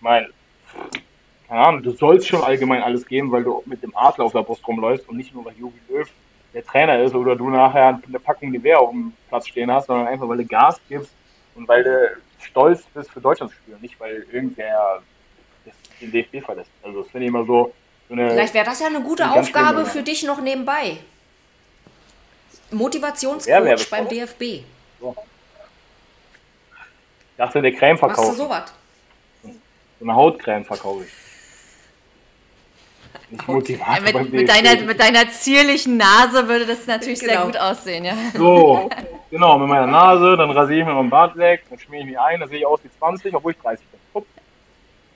[0.01, 0.27] mein,
[1.49, 4.43] keine Ahnung, du sollst schon allgemein alles geben, weil du mit dem Adler auf der
[4.43, 6.09] Brust rumläufst und nicht nur, weil Jogi Löw
[6.53, 10.09] der Trainer ist oder du nachher eine Packung Gewehr auf dem Platz stehen hast, sondern
[10.09, 11.13] einfach, weil du Gas gibst
[11.55, 15.03] und weil du stolz bist für Deutschland zu spielen, nicht weil irgendwer
[16.01, 16.71] den DFB verlässt.
[16.83, 17.73] Also das finde ich immer so,
[18.09, 20.97] so eine Vielleicht wäre das ja eine gute Eine Aufgabe für dich noch nebenbei.
[22.73, 24.09] Motivationscoach beim?
[24.09, 24.43] DFB.
[24.43, 25.30] Ich
[27.41, 28.37] dachte, der Creme Machst du verkauft.
[28.39, 28.73] sowas?
[29.43, 31.11] So eine Hautcreme verkaufe ich.
[33.31, 34.63] Nicht Ja, Motivator mit, beim mit, DFB.
[34.65, 37.47] deiner, mit deiner zierlichen Nase würde das natürlich sehr Genau.
[37.47, 38.15] gut aussehen, ja.
[38.35, 38.89] So,
[39.31, 42.19] genau, mit meiner Nase, dann rasiere ich mir meinen Bart weg, dann schmiere ich mich
[42.19, 44.01] ein, dann sehe ich aus wie 20, obwohl ich 30 bin.
[44.15, 44.27] Hup.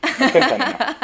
[0.03, 0.79] Das kennt keiner mehr.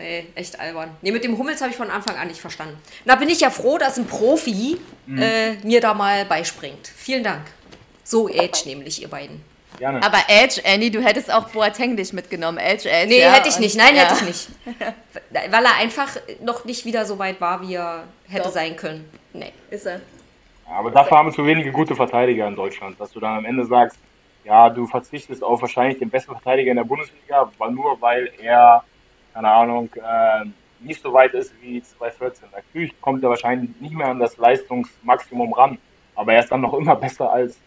[0.00, 0.90] Nee, echt albern.
[1.02, 2.78] Nee, mit dem Hummels habe ich von Anfang an nicht verstanden.
[3.04, 5.18] Da bin ich ja froh, dass ein Profi Mhm.
[5.22, 6.86] äh, mir da mal beispringt.
[6.86, 7.40] Vielen Dank.
[8.08, 9.44] So Edge nämlich, ihr beiden.
[9.78, 10.02] Gerne.
[10.02, 12.56] Aber Edge, Annie, du hättest auch Boateng dich mitgenommen.
[12.56, 13.08] Edge, Edge.
[13.08, 13.76] Nee, ja, hätte ich nicht.
[13.76, 14.04] Nein, ja.
[14.04, 14.48] hätte ich nicht.
[15.50, 18.50] Weil er einfach noch nicht wieder so weit war, wie er hätte Doch.
[18.50, 19.06] sein können.
[19.34, 19.52] Nee.
[19.68, 20.00] Ist er.
[20.70, 23.66] Aber dafür haben wir zu wenige gute Verteidiger in Deutschland, dass du dann am Ende
[23.66, 23.98] sagst,
[24.42, 28.84] ja, du verzichtest auf wahrscheinlich den besten Verteidiger in der Bundesliga, weil nur weil er,
[29.34, 30.46] keine Ahnung, äh,
[30.80, 32.48] nicht so weit ist wie 2014.
[32.52, 35.76] Natürlich kommt er wahrscheinlich nicht mehr an das Leistungsmaximum ran,
[36.14, 37.58] aber er ist dann noch immer besser als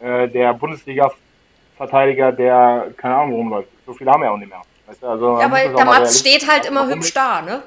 [0.00, 3.68] äh, der Bundesliga-Verteidiger, der, keine Ahnung, rumläuft.
[3.86, 4.62] So viele haben wir auch nicht mehr.
[4.86, 7.62] Weißt du, also, Ja, aber der Mats steht halt immer hübsch da, ne?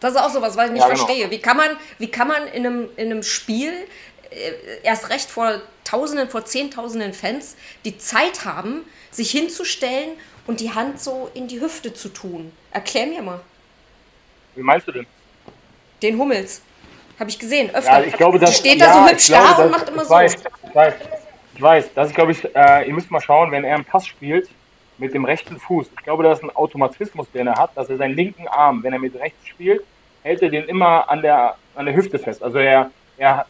[0.00, 1.04] Das ist auch sowas, was ich nicht Ja, genau.
[1.04, 1.30] verstehe.
[1.30, 3.72] Wie kann man, wie kann man in einem, in einem Spiel
[4.30, 10.10] äh, erst recht vor Tausenden, vor Zehntausenden Fans die Zeit haben, sich hinzustellen
[10.46, 12.52] und die Hand so in die Hüfte zu tun?
[12.72, 13.40] Erklär mir mal.
[14.54, 15.06] Wie meinst du denn?
[16.02, 16.60] Den Hummels.
[17.18, 18.00] Habe ich gesehen, öfter.
[18.00, 20.10] Ja, ich glaube, das Steht da ja, so hübsch glaube, da und macht immer so.
[20.10, 20.94] Weiß, ich weiß,
[21.56, 21.94] ich weiß.
[21.94, 24.48] Das ist, glaube ich, äh, ihr müsst mal schauen, wenn er einen Pass spielt
[24.98, 25.86] mit dem rechten Fuß.
[25.96, 28.92] Ich glaube, das ist ein Automatismus, den er hat, dass er seinen linken Arm, wenn
[28.92, 29.82] er mit rechts spielt,
[30.22, 32.42] hält er den immer an der, an der Hüfte fest.
[32.42, 33.46] Also er, er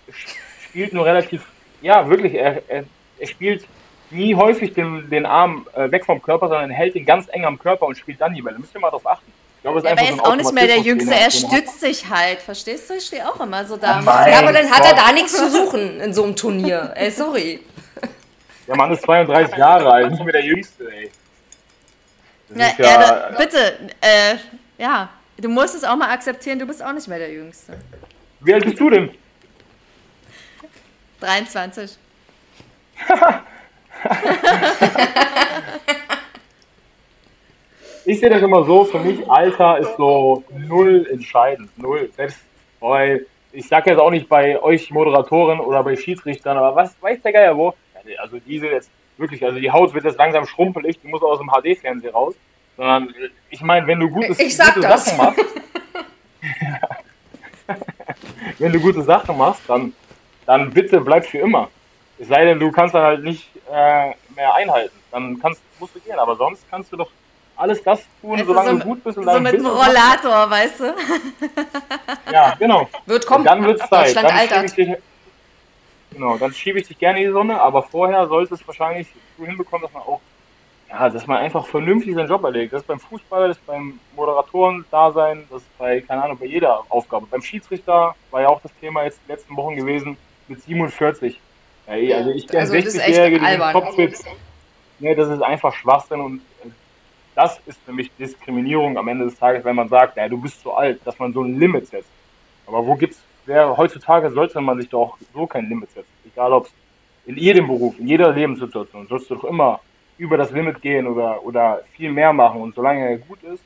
[0.60, 1.46] spielt nur relativ,
[1.82, 2.84] ja, wirklich, er, er,
[3.18, 3.66] er spielt
[4.10, 7.58] nie häufig den, den Arm äh, weg vom Körper, sondern hält ihn ganz eng am
[7.58, 8.58] Körper und spielt dann die Bälle.
[8.58, 9.32] Müsst ihr mal drauf achten.
[9.62, 12.38] Glaube, Ja, aber er ist so auch nicht mehr der Jüngste, er stützt sich halt.
[12.40, 12.94] Verstehst du?
[12.94, 14.00] Ich stehe auch immer so da.
[14.00, 16.92] Ja, aber dann hat er da nichts zu suchen in so einem Turnier.
[16.94, 17.60] Ey, sorry.
[18.66, 21.10] Der Mann ist 32 Jahre alt, nicht mehr der Jüngste, ey.
[22.48, 24.36] Na, ja, Erde, bitte, äh,
[24.78, 27.78] ja, du musst es auch mal akzeptieren, du bist auch nicht mehr der Jüngste.
[28.40, 29.10] Wie alt bist du denn?
[31.20, 31.96] 23.
[38.04, 41.76] ich sehe das immer so, für mich Alter ist so null entscheidend.
[41.78, 42.10] Null.
[42.16, 42.38] Selbst
[42.80, 47.22] bei, ich sag jetzt auch nicht bei euch Moderatoren oder bei Schiedsrichtern, aber was weiß
[47.22, 47.74] der Geier wo?
[48.18, 51.48] Also diese jetzt wirklich, also die Haut wird jetzt langsam schrumpelig, die muss aus dem
[51.48, 52.34] HD-Fernseher raus.
[52.76, 53.14] Sondern
[53.50, 55.06] ich meine, wenn du gutes, ich sag gute das.
[55.06, 55.44] Sachen machst,
[58.58, 59.94] wenn du gute Sachen machst, dann,
[60.44, 61.70] dann bitte bleib für immer.
[62.18, 64.96] Es sei denn, du kannst dann halt nicht äh, mehr einhalten.
[65.10, 66.18] Dann kannst, musst du gehen.
[66.18, 67.10] Aber sonst kannst du doch
[67.56, 69.18] alles das tun, Es solange ist du gut bist.
[69.18, 69.88] Und So mit machst.
[69.88, 70.94] Rollator, weißt du?
[72.32, 72.88] Ja, genau.
[73.06, 73.40] Wird kommen.
[73.40, 74.08] Und dann wird's Zeit.
[74.08, 74.98] Deutschland Dann altert.
[76.16, 79.08] Genau, dann schiebe ich dich gerne in die Sonne, aber vorher sollte es wahrscheinlich
[79.38, 80.20] so hinbekommen, dass man auch,
[80.88, 82.72] ja, dass man einfach vernünftig seinen Job erlegt.
[82.72, 86.82] Das ist beim Fußball, das ist beim Moderatoren-Dasein, das ist bei, keine Ahnung, bei jeder
[86.88, 87.26] Aufgabe.
[87.26, 90.16] Beim Schiedsrichter war ja auch das Thema jetzt die letzten Wochen gewesen
[90.48, 91.40] mit 47.
[91.86, 94.24] Ja, eh, also ich kenne Also das ist echt 60-Jährige, die sind topfit.
[94.98, 96.70] Nee, das ist einfach Schwachsinn und äh,
[97.34, 100.62] das ist für mich Diskriminierung am Ende des Tages, wenn man sagt, ja, du bist
[100.62, 102.08] zu alt, dass man so ein Limit setzt.
[102.66, 106.12] Aber wo gibt's, wer, heutzutage sollte man sich doch so kein Limit setzen.
[106.26, 106.72] Egal ob es
[107.26, 109.80] in jedem Beruf, in jeder Lebenssituation, sollst du doch immer
[110.18, 112.60] über das Limit gehen oder, oder viel mehr machen.
[112.60, 113.62] Und solange er gut ist,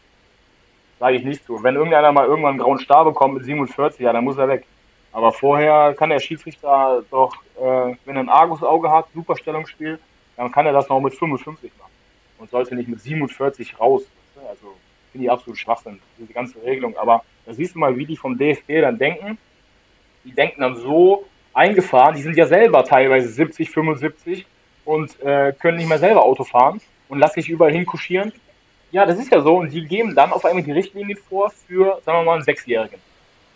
[0.98, 1.62] sage ich nicht zu.
[1.62, 4.64] Wenn irgendeiner mal irgendwann einen grauen Star bekommt mit 47, ja, dann muss er weg.
[5.12, 9.98] Aber vorher kann der Schiedsrichter doch, äh, wenn er ein Argus-Auge hat, super Stellungsspiel,
[10.36, 11.90] dann kann er das noch mit 55 machen.
[12.38, 14.02] Und sollte nicht mit 47 raus.
[14.48, 14.74] Also
[15.12, 16.96] finde ich absolut Schwachsinn, diese ganze Regelung.
[16.96, 19.38] Aber da siehst du mal, wie die vom DFB dann denken.
[20.24, 24.46] Die denken dann so eingefahren, die sind ja selber teilweise 70, 75
[24.84, 28.32] und äh, können nicht mehr selber Auto fahren und lassen sich überall hinkuschieren.
[28.92, 29.56] Ja, das ist ja so.
[29.56, 32.98] Und die geben dann auf einmal die Richtlinie vor für, sagen wir mal, einen Sechsjährigen.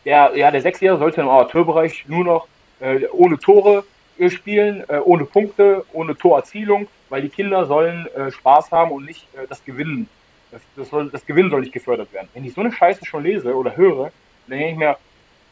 [0.05, 2.49] Der, ja, der Sechsjährige sollte im Amateurbereich nur noch
[2.81, 3.85] äh, ohne Tore
[4.19, 9.07] äh, spielen, äh, ohne Punkte, ohne Torerzielung, weil die Kinder sollen äh, Spaß haben und
[9.07, 10.09] nicht äh, das Gewinnen.
[10.51, 12.29] Das, das, soll, das Gewinn soll nicht gefördert werden.
[12.33, 14.13] Wenn ich so eine Scheiße schon lese oder höre,
[14.47, 14.97] dann denke ich mir,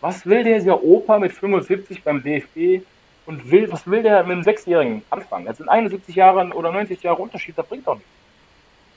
[0.02, 2.84] was will der dieser Opa mit 75 beim DFB
[3.24, 5.46] und will, was will der mit einem Sechsjährigen anfangen?
[5.46, 8.10] Das sind 71 Jahre oder 90 Jahre Unterschied, das bringt doch nichts.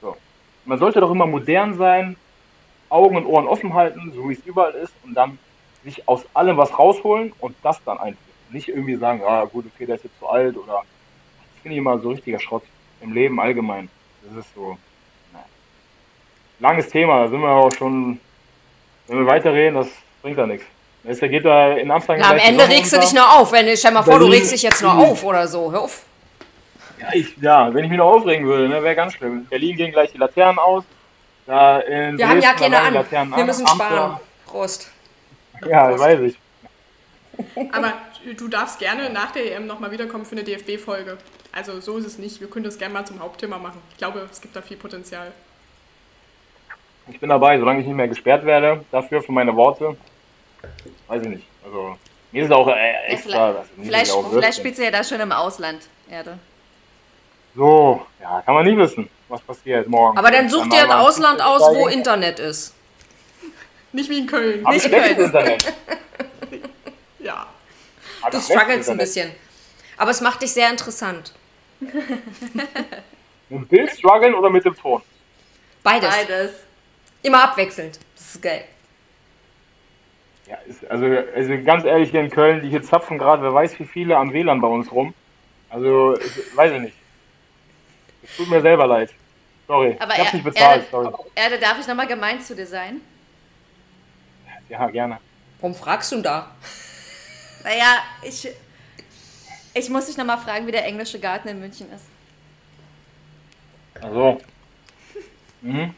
[0.01, 0.18] So.
[0.66, 2.18] Man sollte doch immer modern sein,
[2.89, 5.38] Augen und Ohren offen halten, so wie es überall ist, und dann
[5.84, 8.18] sich aus allem was rausholen und das dann einführen.
[8.49, 11.80] Nicht irgendwie sagen, ah gut, okay, der ist jetzt zu alt oder das finde ich
[11.80, 12.64] immer so richtiger Schrott
[13.01, 13.89] im Leben allgemein.
[14.24, 14.76] Das ist so.
[15.32, 15.45] Naja.
[16.60, 18.20] Langes Thema, da sind wir auch schon,
[19.08, 19.89] wenn wir weiterreden, das
[20.24, 20.66] bringt da nichts.
[21.08, 22.22] Es geht da in Amsterdam.
[22.22, 23.51] Na, am Ende regst du dich noch auf.
[23.51, 25.72] Wenn, stell mal vor, du regst dich jetzt noch auf oder so.
[25.72, 26.03] Hör auf.
[26.99, 29.39] Ja, ich, ja, wenn ich mich noch aufregen würde, ne, wäre ganz schlimm.
[29.39, 30.84] In Berlin gehen gleich die Laternen aus.
[31.45, 32.93] Da in Wir haben ja Dresden, keine an.
[32.95, 33.45] Laternen Wir an.
[33.45, 34.20] müssen Amsterdam- sparen.
[34.47, 34.91] Prost.
[35.70, 36.38] Ja, weiß ich.
[37.72, 37.93] Aber
[38.38, 41.18] du darfst gerne nach der EM nochmal wiederkommen für eine DFB-Folge.
[41.51, 42.39] Also so ist es nicht.
[42.41, 43.82] Wir können das gerne mal zum Hauptthema machen.
[43.91, 45.32] Ich glaube, es gibt da viel Potenzial.
[47.10, 49.95] Ich bin dabei, solange ich nicht mehr gesperrt werde, dafür für meine Worte.
[51.07, 51.47] Weiß ich nicht.
[51.63, 51.97] Also,
[52.32, 53.66] mir ist es auch äh, Ja, extra.
[53.76, 56.38] vielleicht, also, vielleicht, spielt sie ja da schon im Ausland, Erde.
[57.55, 60.18] So, ja, kann man nie wissen, was passiert morgen.
[60.18, 61.88] Aber dann such dir ein Ausland aus, wo.
[61.88, 62.74] Internet ist.
[63.93, 64.66] Nicht wie in Köln.
[64.66, 65.45] Hab ich nicht schlechtes Köln.
[65.47, 65.74] Internet.
[67.20, 67.47] Ja.
[68.22, 69.32] Hab Du struggles ein bisschen.
[69.97, 71.34] Aber es macht dich sehr interessant.
[71.80, 71.91] Mit
[73.49, 75.01] dem Bild strugglen oder mit dem Ton?
[75.82, 76.09] Beides.
[76.09, 76.51] Beides.
[77.24, 77.99] Immer abwechselnd.
[78.16, 78.66] Das ist geil.
[80.47, 83.79] Ja, ist, also, also ganz ehrlich, hier in Köln, die hier zapfen gerade, wer weiß
[83.79, 85.13] wie viele am WLAN bei uns rum.
[85.69, 86.95] Also, ich, weiß ich nicht.
[88.23, 89.11] Es tut mir selber leid.
[89.67, 91.13] Sorry, Aber ich hab's er- nicht bezahlt, Erde, sorry.
[91.33, 93.01] Erde, darf ich nochmal gemein zu dir sein?
[94.69, 95.19] Ja, gerne.
[95.59, 96.51] Warum fragst du da?
[97.63, 98.47] Naja, ich,
[99.73, 102.05] ich muss dich nochmal fragen, wie der englische Garten in München ist.
[104.03, 104.39] Also.
[105.61, 105.95] Mhm.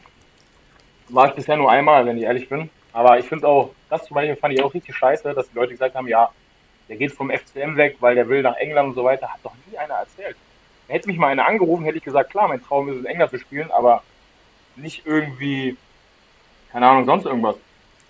[1.10, 2.70] War ich bisher nur einmal, wenn ich ehrlich bin.
[2.94, 5.72] Aber ich finde auch, das zum Beispiel fand ich auch richtig scheiße, dass die Leute
[5.72, 6.30] gesagt haben, ja,
[6.88, 9.28] der geht vom FCM weg, weil der will nach England und so weiter.
[9.28, 10.36] Hat doch nie einer erzählt.
[10.88, 13.30] Hätte mich mal einer angerufen, hätte ich gesagt, klar, mein Traum ist es, in England
[13.30, 14.02] zu spielen, aber
[14.76, 15.76] nicht irgendwie,
[16.72, 17.56] keine Ahnung, sonst irgendwas.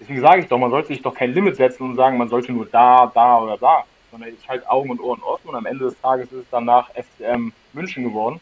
[0.00, 2.52] Deswegen sage ich doch, man sollte sich doch kein Limit setzen und sagen, man sollte
[2.52, 3.84] nur da, da oder da.
[4.12, 6.64] Sondern jetzt halt Augen und Ohren offen und am Ende des Tages ist es dann
[6.64, 8.40] nach FCM München geworden.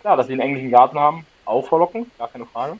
[0.00, 2.78] Klar, dass sie einen englischen Garten haben, auch verlockend, gar keine Frage.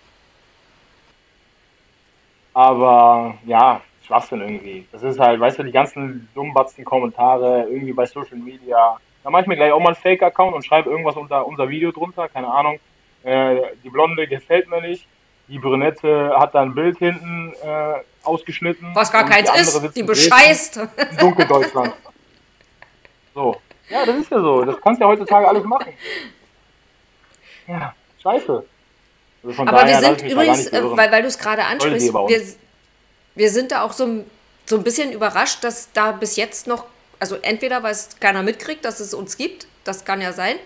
[2.52, 4.86] Aber ja, Schwachsinn irgendwie.
[4.90, 8.96] Das ist halt, weißt du, die ganzen dummbatzen Kommentare irgendwie bei Social Media.
[9.22, 11.92] Da mache ich mir gleich auch mal einen Fake-Account und schreibe irgendwas unter unser Video
[11.92, 12.80] drunter, keine Ahnung.
[13.22, 15.06] äh, die Blonde gefällt mir nicht,
[15.48, 18.90] die Brünette hat da ein Bild hinten äh, ausgeschnitten.
[18.94, 20.80] Was gar keins ist, die bescheißt.
[21.20, 21.94] Dunkeldeutschland.
[23.34, 23.56] So.
[23.90, 24.64] Ja, das ist ja so.
[24.64, 25.92] Das kannst du ja heutzutage alles machen.
[27.66, 28.64] Ja, scheiße.
[29.44, 32.40] Also Aber wir daher lass sind übrigens, äh, weil, weil du es gerade ansprichst, wir,
[33.38, 34.30] wir sind da auch so, ein-
[34.66, 36.84] so ein bisschen überrascht, dass da bis jetzt noch,
[37.18, 40.56] also entweder weil es keiner mitkriegt, dass es uns gibt, das kann ja sein,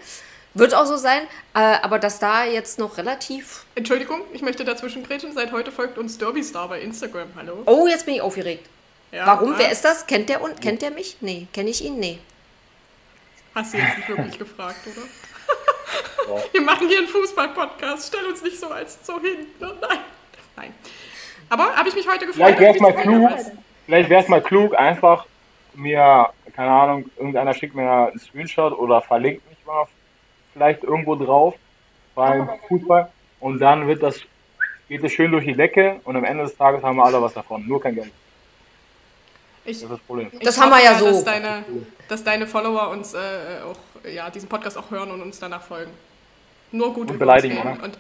[0.55, 1.23] wird auch so sein,
[1.55, 3.65] äh, aber dass da jetzt noch relativ.
[3.75, 5.33] Entschuldigung, ich möchte dazwischen grätschen.
[5.33, 7.29] Seit heute folgt uns Derby Star bei Instagram.
[7.37, 7.63] Hallo.
[7.67, 8.67] Oh, jetzt bin ich aufgeregt.
[9.13, 9.53] Ja, Warum?
[9.55, 10.07] ah, Wer ist das?
[10.07, 11.17] Kennt der und kennt der mich?
[11.21, 11.99] Nee, kenne ich ihn?
[12.01, 12.19] Nee.
[13.55, 16.43] Hast du jetzt nicht wirklich gefragt, oder?
[16.53, 18.09] Wir machen hier einen Fußball-Podcast.
[18.09, 19.47] Stell uns nicht so als so hin.
[19.61, 19.73] Ne?
[19.81, 19.99] Nein.
[20.57, 20.75] Nein.
[21.53, 22.57] Aber habe ich mich heute gefragt.
[22.57, 23.53] Vielleicht wäre es mal klug, weiß.
[23.85, 25.27] vielleicht wäre es mal klug, einfach
[25.75, 29.85] mir, keine Ahnung, irgendeiner schickt mir einen Screenshot oder verlinkt mich mal
[30.55, 31.55] vielleicht irgendwo drauf
[32.15, 34.19] beim Fußball und dann wird das,
[34.89, 37.35] geht es schön durch die Decke und am Ende des Tages haben wir alle was
[37.35, 38.13] davon, nur kein Geld.
[39.67, 40.29] Ich, Das ist das Problem.
[40.33, 41.05] ich Das haben wir hoffe ja so.
[41.07, 41.65] Dass deine,
[42.09, 43.19] dass deine Follower uns äh,
[43.63, 45.93] auch, ja, diesen Podcast auch hören und uns danach folgen.
[46.73, 47.59] Nur gut Und über uns reden.
[47.59, 47.83] oder?
[47.83, 47.99] Und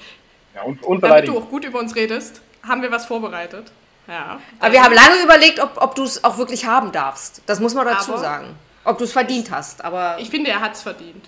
[0.54, 3.70] Ja, und, und damit du auch gut über uns redest, haben wir was vorbereitet.
[4.08, 4.40] Ja.
[4.58, 7.42] Aber wir haben lange überlegt, ob, ob du es auch wirklich haben darfst.
[7.46, 8.56] Das muss man dazu Aber- sagen.
[8.84, 9.84] Ob du es verdient hast.
[9.84, 11.24] Aber Ich finde, er hat es verdient.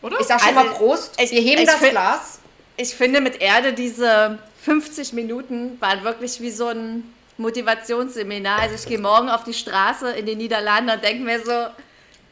[0.00, 0.18] Oder?
[0.18, 1.20] ich sag schon Also, mal Prost.
[1.20, 2.38] ich- wir heben ich das find- Glas.
[2.78, 7.02] Ich finde mit Erde diese 50 Minuten waren wirklich wie so ein
[7.38, 8.60] Motivationsseminar.
[8.60, 11.66] Also ich gehe morgen auf die Straße in die Niederlande und denke mir so,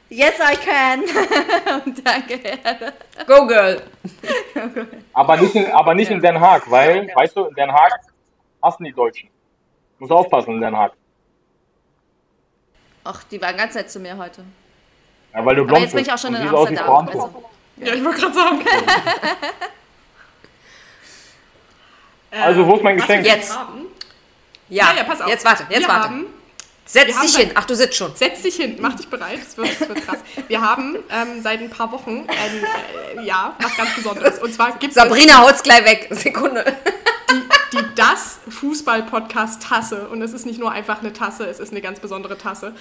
[0.09, 1.03] yes I can.
[1.84, 2.92] und danke Erde.
[3.26, 3.82] Go, Girl.
[5.12, 7.92] Aber nicht, in, aber nicht in Den Haag, weil, weißt du, in Den Haag
[8.64, 9.28] hassen die Deutschen.
[9.98, 10.92] Muss aufpassen Haag.
[13.04, 14.44] Ach, die waren ganz nett zu mir heute.
[15.32, 17.08] Ja, weil du Aber blond jetzt bin ich auch bist schon und in Amsterdam.
[17.08, 17.44] Also,
[17.76, 18.64] ja, ich wollte gerade sagen.
[22.42, 23.36] Also, wo ist mein Was wir Geschenk?
[23.38, 23.56] Jetzt.
[24.68, 25.28] Ja, ja, ja, pass auf.
[25.28, 26.08] jetzt warte, jetzt wir warte.
[26.08, 26.26] Haben,
[26.84, 27.50] Setz dich hin.
[27.54, 28.14] Ach, du sitzt schon.
[28.14, 30.18] Setz dich hin, mach dich bereit, es wird, es wird krass.
[30.48, 34.38] Wir haben ähm, seit ein paar Wochen ein, äh, ja, was ganz Besonderes.
[34.40, 36.08] Und zwar gibt es Sabrina haut's gleich weg.
[36.10, 36.64] Sekunde.
[37.95, 40.09] Das Fußball-Podcast-Tasse.
[40.09, 42.74] Und es ist nicht nur einfach eine Tasse, es ist eine ganz besondere Tasse.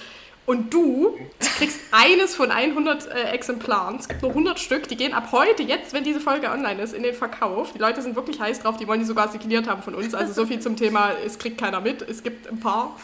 [0.46, 1.18] Und du
[1.56, 3.96] kriegst eines von 100 äh, Exemplaren.
[3.96, 4.88] Es gibt nur 100 Stück.
[4.88, 7.72] Die gehen ab heute, jetzt, wenn diese Folge online ist, in den Verkauf.
[7.72, 8.76] Die Leute sind wirklich heiß drauf.
[8.76, 10.14] Die wollen die sogar signiert haben von uns.
[10.14, 12.02] Also so viel zum Thema, es kriegt keiner mit.
[12.02, 12.94] Es gibt ein paar.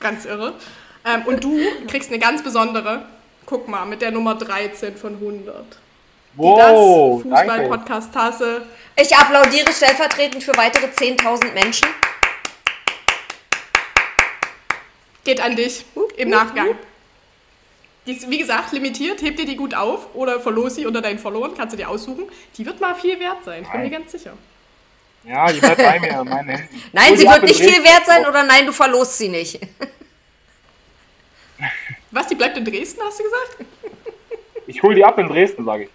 [0.00, 0.54] Ganz irre.
[1.04, 1.58] Ähm, und du
[1.88, 3.06] kriegst eine ganz besondere.
[3.44, 5.64] Guck mal, mit der Nummer 13 von 100.
[6.36, 7.54] Wow, das danke.
[7.54, 8.62] Fußball-Podcast-Tasse.
[8.96, 11.88] Ich applaudiere stellvertretend für weitere 10.000 Menschen.
[15.24, 15.84] Geht an dich
[16.16, 16.76] im Nachgang.
[18.06, 19.22] Die ist, wie gesagt, limitiert.
[19.22, 21.54] Heb dir die gut auf oder verlos sie unter deinen Followern.
[21.56, 22.26] Kannst du dir aussuchen.
[22.56, 23.62] Die wird mal viel wert sein.
[23.62, 24.34] Ich bin mir ganz sicher.
[25.24, 26.68] Ja, die bleibt bei mir Händen.
[26.92, 29.58] Nein, sie die wird nicht viel wert sein oder nein, du verlost sie nicht.
[32.12, 33.56] Was, die bleibt in Dresden, hast du gesagt?
[34.68, 35.90] Ich hol die ab in Dresden, sage ich.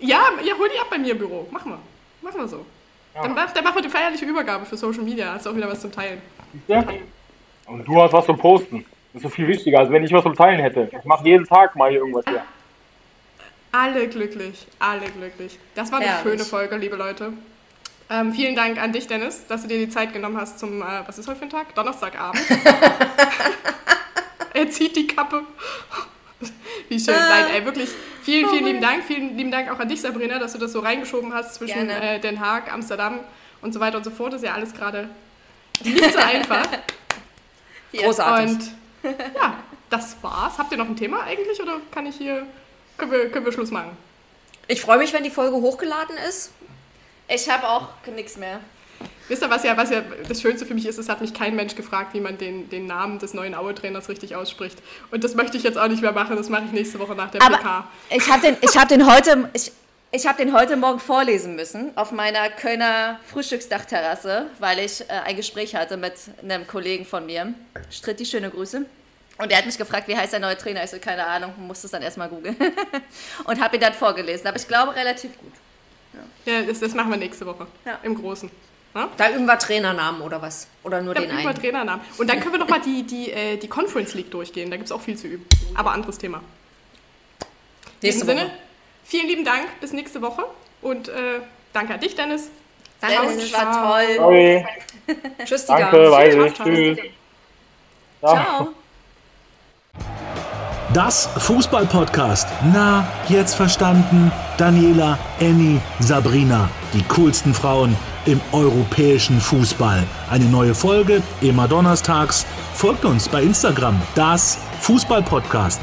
[0.00, 1.46] Ja, ja, hol die ab bei mir im Büro.
[1.50, 1.78] Mach mal.
[2.22, 2.64] Mach mal so.
[3.14, 5.34] Dann, mach- dann machen wir die feierliche Übergabe für Social Media.
[5.34, 6.20] Hast du auch wieder was zum Teilen.
[6.66, 6.84] Du?
[7.66, 8.84] Und du hast was zum Posten.
[9.12, 10.88] Das ist so viel wichtiger, als wenn ich was zum Teilen hätte.
[10.96, 12.44] Ich mache jeden Tag mal hier irgendwas her.
[13.72, 14.66] Alle glücklich.
[14.78, 15.58] Alle glücklich.
[15.74, 16.32] Das war eine Herrlich.
[16.32, 17.32] schöne Folge, liebe Leute.
[18.08, 20.84] Ähm, vielen Dank an dich, Dennis, dass du dir die Zeit genommen hast zum, äh,
[21.06, 21.74] was ist heute für ein Tag?
[21.76, 22.40] Donnerstagabend.
[24.54, 25.42] er zieht die Kappe.
[26.88, 27.14] Wie schön.
[27.14, 27.90] Nein, ey, wirklich
[28.22, 29.04] vielen, vielen lieben Dank.
[29.04, 32.20] Vielen lieben Dank auch an dich, Sabrina, dass du das so reingeschoben hast zwischen äh,
[32.20, 33.20] Den Haag, Amsterdam
[33.62, 34.32] und so weiter und so fort.
[34.32, 35.08] Das ist ja alles gerade
[35.84, 36.66] nicht so einfach.
[37.92, 38.56] Großartig.
[39.02, 39.58] Und ja,
[39.88, 40.58] das war's.
[40.58, 42.46] Habt ihr noch ein Thema eigentlich oder kann ich hier,
[42.96, 43.96] können wir, können wir Schluss machen?
[44.68, 46.52] Ich freue mich, wenn die Folge hochgeladen ist.
[47.28, 48.60] Ich habe auch nichts mehr.
[49.28, 51.54] Wisst ihr, was ja, was ja das Schönste für mich ist, es hat mich kein
[51.54, 54.78] Mensch gefragt, wie man den, den Namen des neuen Aue-Trainers richtig ausspricht.
[55.10, 57.30] Und das möchte ich jetzt auch nicht mehr machen, das mache ich nächste Woche nach
[57.30, 57.88] der Aber PK.
[58.10, 59.48] ich habe den, ich hab den heute...
[59.52, 59.72] Ich,
[60.12, 65.36] ich habe den heute Morgen vorlesen müssen auf meiner Kölner Frühstücksdachterrasse, weil ich äh, ein
[65.36, 67.54] Gespräch hatte mit einem Kollegen von mir.
[67.92, 68.84] Stritti, schöne Grüße.
[69.38, 70.82] Und er hat mich gefragt, wie heißt der neue Trainer?
[70.82, 72.56] Ich so, keine Ahnung, musste es dann erstmal googeln.
[73.44, 74.48] und habe ihn dann vorgelesen.
[74.48, 75.52] Aber ich glaube, relativ gut.
[76.44, 77.68] Ja, das, das machen wir nächste Woche.
[77.84, 78.00] Ja.
[78.02, 78.50] Im Großen.
[78.94, 79.08] Ja?
[79.16, 80.66] Da üben wir Trainernamen oder was?
[80.82, 81.54] Oder nur Ja, den einen?
[81.54, 82.04] Trainernamen.
[82.18, 84.70] Und dann können wir noch mal die, die, äh, die Conference League durchgehen.
[84.70, 85.46] Da gibt es auch viel zu üben.
[85.74, 86.38] Aber anderes Thema.
[86.38, 88.50] In Nächste diesem Sinne,
[89.04, 89.80] vielen lieben Dank.
[89.80, 90.44] Bis nächste Woche.
[90.82, 91.40] Und äh,
[91.72, 92.50] danke an dich, Dennis.
[93.02, 94.16] Dennis, es war toll.
[94.16, 94.66] Sorry.
[95.44, 96.12] Tschüss, die Danke, Damen.
[96.12, 96.54] weiß ich.
[96.54, 96.66] Ciao.
[96.66, 96.98] Tschüss.
[98.20, 98.68] Ciao.
[100.92, 102.48] Das Fußball-Podcast.
[102.72, 104.32] Na, jetzt verstanden.
[104.56, 106.68] Daniela, Annie, Sabrina.
[106.92, 110.02] Die coolsten Frauen im europäischen Fußball.
[110.30, 112.44] Eine neue Folge immer donnerstags.
[112.74, 114.02] Folgt uns bei Instagram.
[114.16, 115.80] Das Fußball-Podcast.